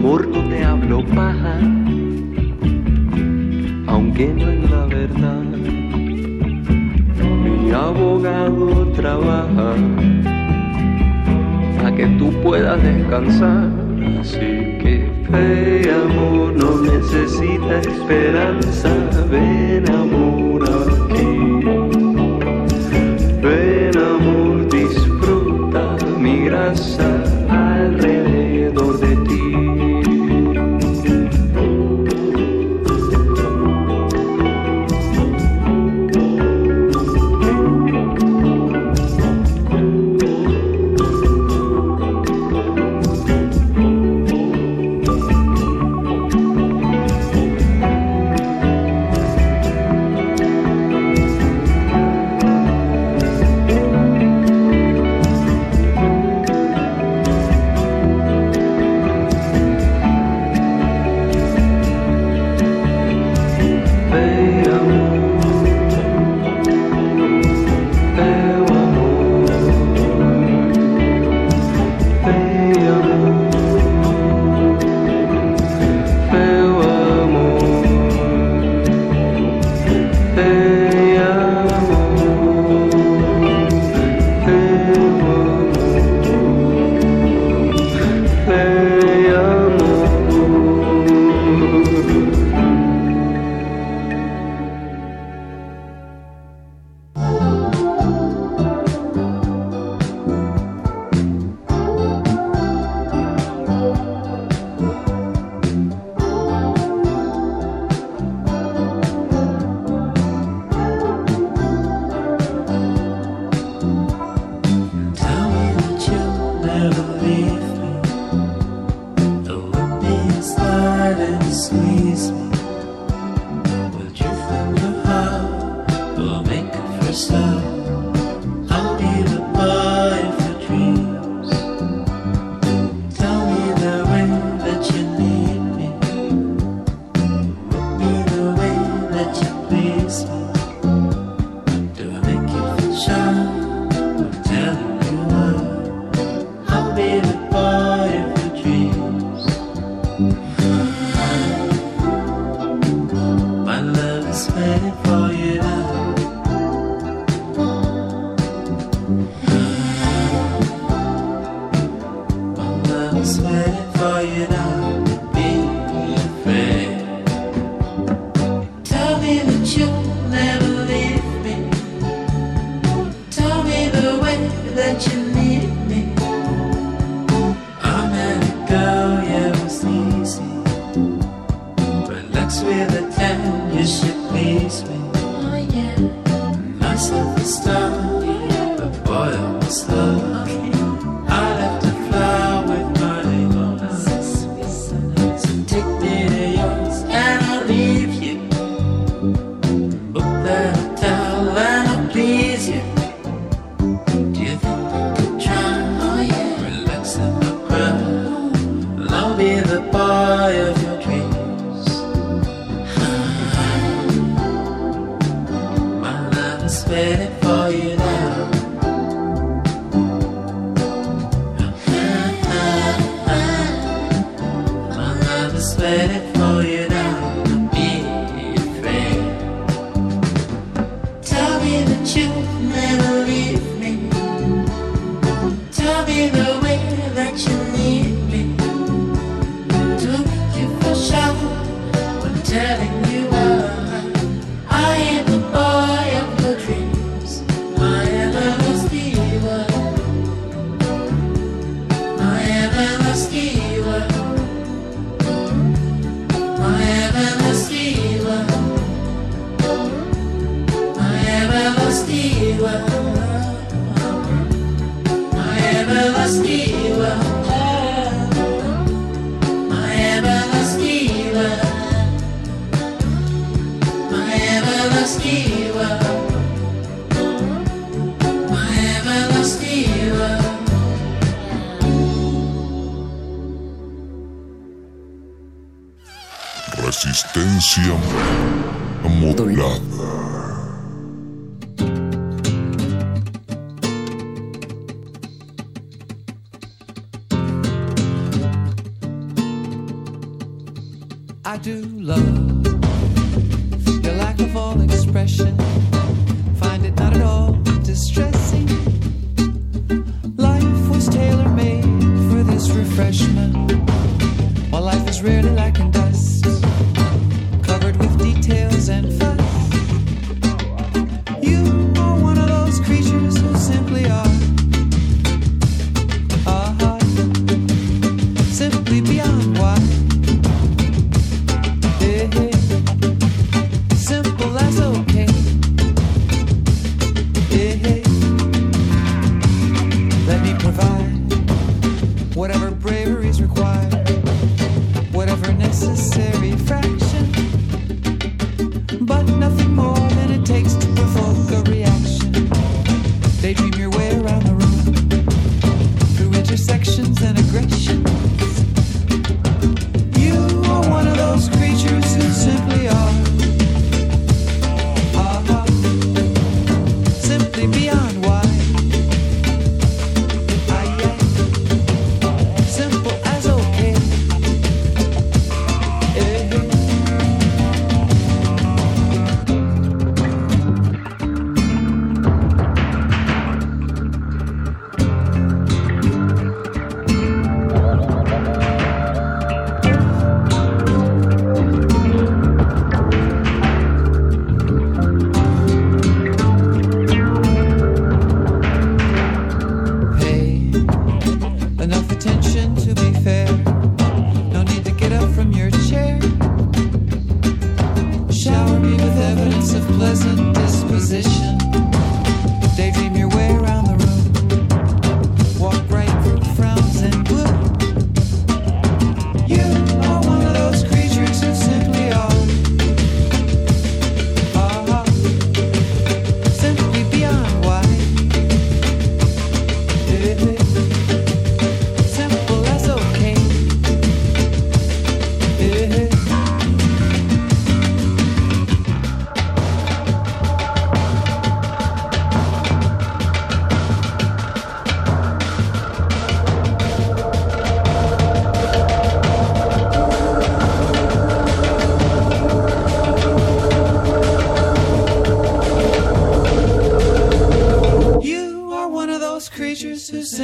[0.00, 1.58] amor no te hablo paja,
[3.86, 5.42] aunque no es la verdad.
[7.44, 9.74] Mi abogado trabaja
[11.84, 13.68] a que tú puedas descansar,
[14.18, 18.88] así que fe amor no necesita esperanza,
[19.30, 20.49] ven amor.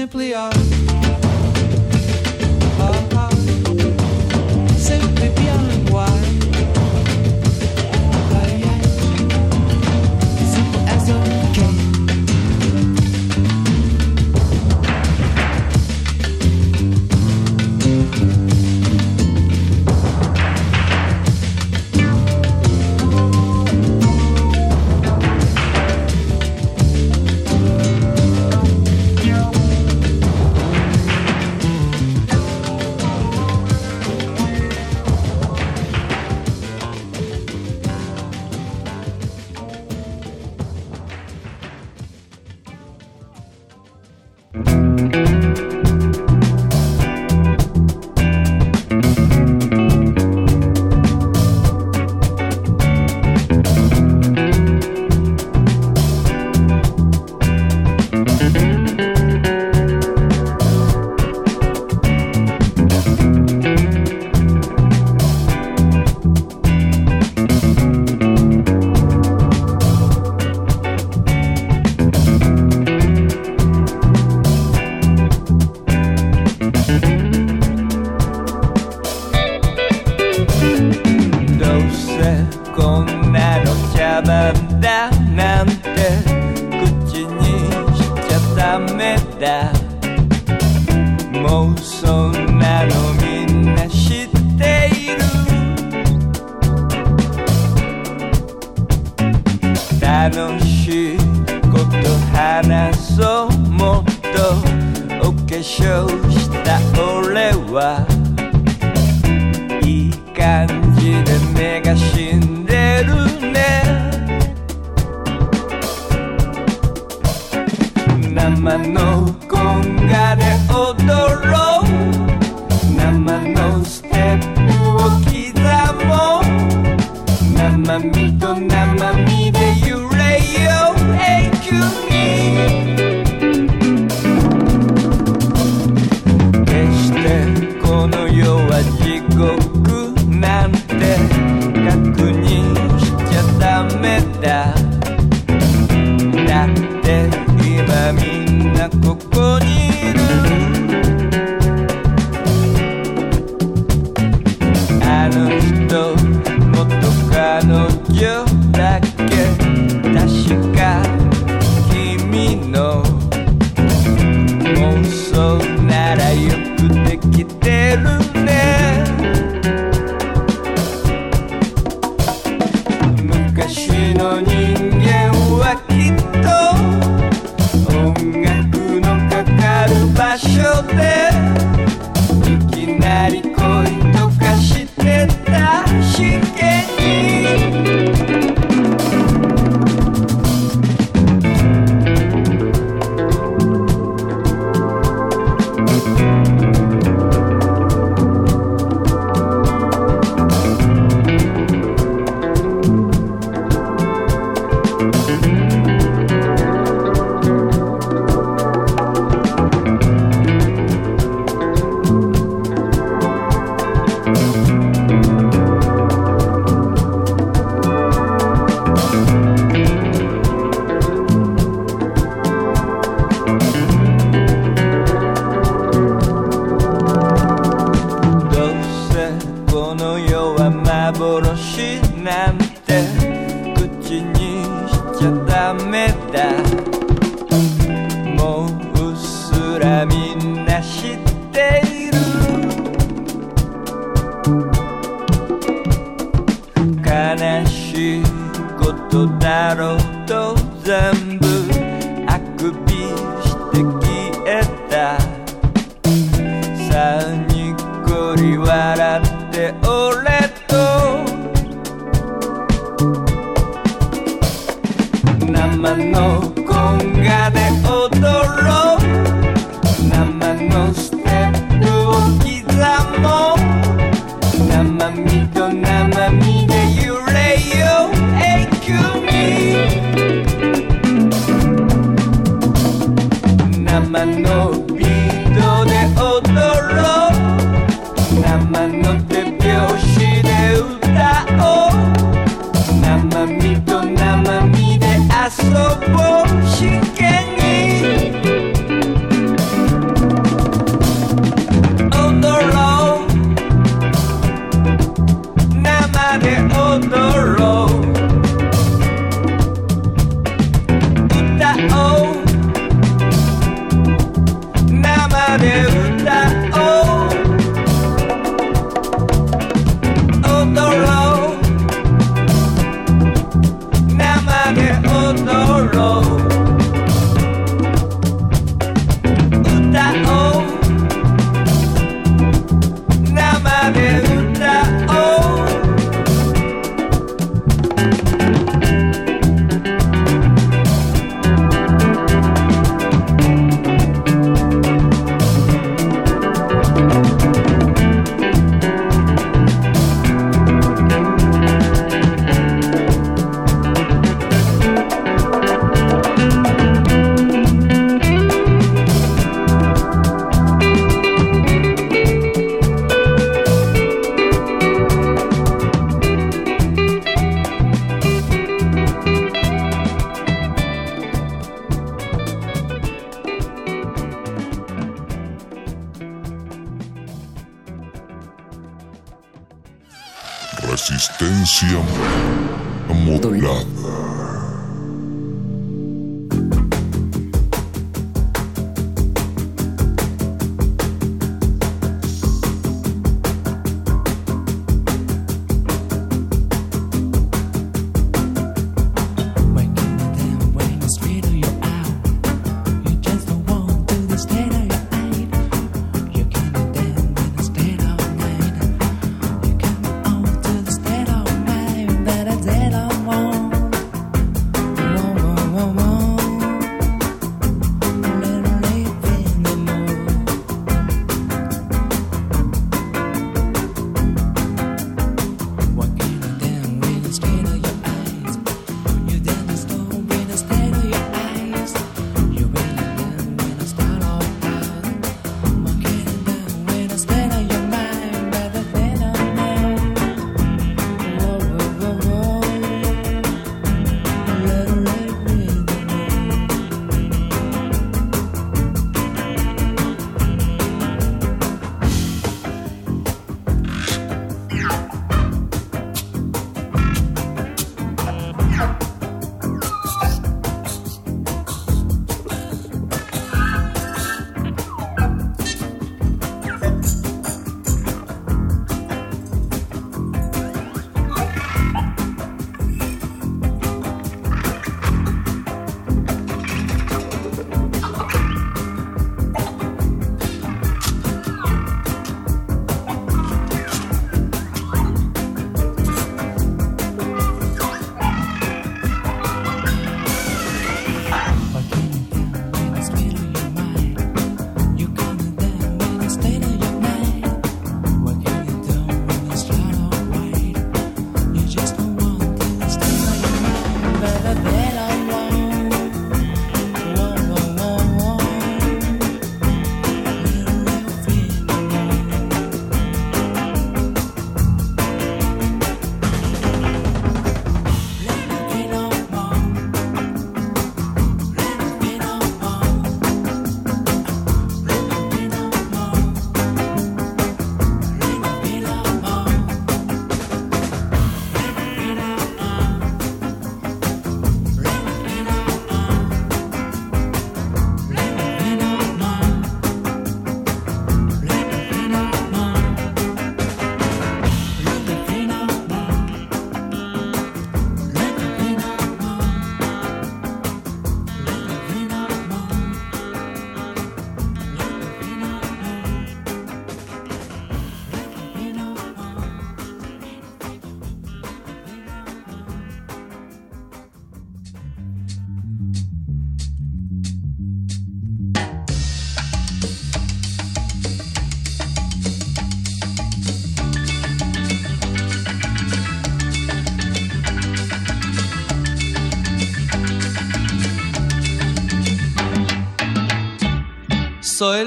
[0.07, 0.66] simply us.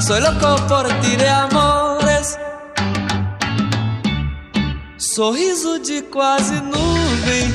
[0.00, 2.38] Soy loco por ti de amores.
[4.98, 7.52] Sorriso de quase nuvem,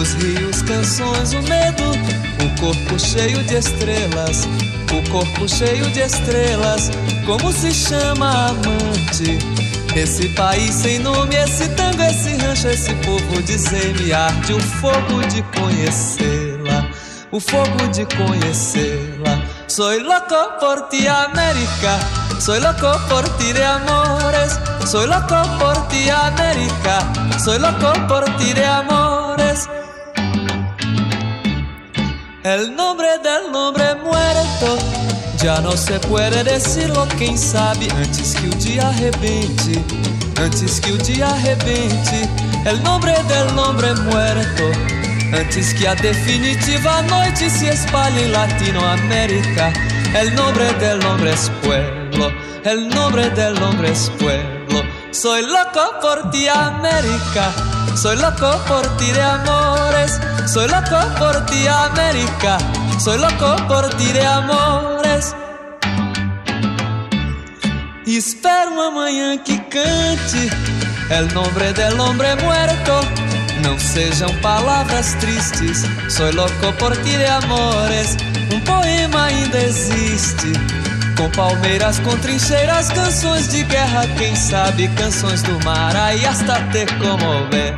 [0.00, 1.82] os rios, canções, o medo,
[2.44, 4.46] o corpo cheio de estrelas,
[4.92, 6.90] o corpo cheio de estrelas,
[7.26, 9.38] como se chama amante?
[9.94, 15.20] Esse país sem nome, esse tango, esse rancho, esse povo de me arde o fogo
[15.28, 16.88] de conhecê-la,
[17.30, 19.21] o fogo de conhecê-la.
[19.74, 21.98] Soy loco por ti, América.
[22.38, 24.60] Soy loco por ti de amores.
[24.84, 26.98] Soy loco por ti, América.
[27.42, 29.66] Soy loco por ti de amores.
[32.44, 34.78] El nombre del nombre muerto
[35.42, 39.82] já não se puede decirlo, quem sabe antes que o dia arrebente,
[40.38, 42.28] antes que o dia arrebente,
[42.66, 45.01] el nombre del nombre muerto,
[45.32, 49.72] antes que a definitiva noite se espalhe em Latinoamérica,
[50.20, 52.30] el nombre del nombre es pueblo,
[52.64, 54.82] el nombre del nombre es pueblo.
[55.10, 57.52] Soy loco por ti, América.
[57.94, 60.18] Soy loco por ti de amores.
[60.46, 62.58] Soy loco por ti, América.
[62.98, 65.34] Soy loco por ti de amores.
[68.06, 70.50] Espero amanhã que cante
[71.10, 73.21] el nombre del hombre muerto.
[73.62, 75.84] Não sejam palavras tristes.
[76.08, 78.16] Soy loco por ti de amores.
[78.52, 80.52] Um poema ainda existe.
[81.16, 85.94] Com palmeiras, com trincheiras, canções de guerra, quem sabe canções do mar.
[85.94, 87.76] Aí hasta te comover,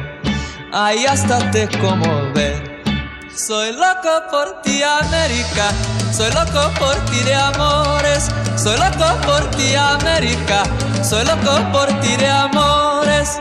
[0.72, 2.74] aí hasta te comover.
[3.36, 5.74] Soy loco por ti, América.
[6.12, 8.28] Soy loco por ti de amores.
[8.56, 10.62] Soy loco por ti, América.
[11.02, 13.40] Soy loco por ti de amores.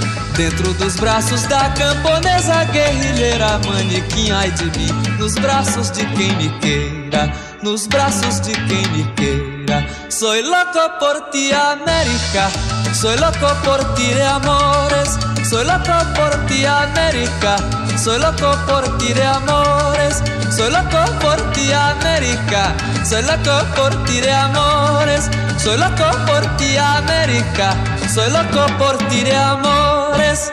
[0.35, 4.91] Dentro dos braços da camponesa guerrilheira Manequim, ai de mim.
[5.19, 9.85] Nos braços de quem me queira Nos braços de quem me queira.
[10.09, 15.17] Soy loco por ti, América Soy loco por ti de amores
[15.49, 17.55] Soy loco por ti, América.
[17.97, 20.21] Soy loco por ti de amores
[20.55, 22.73] Soy loco por ti, América.
[23.03, 27.75] Soy loco por ti de amores Soy loco por ti, América.
[28.13, 30.51] Soy loco por ti de amores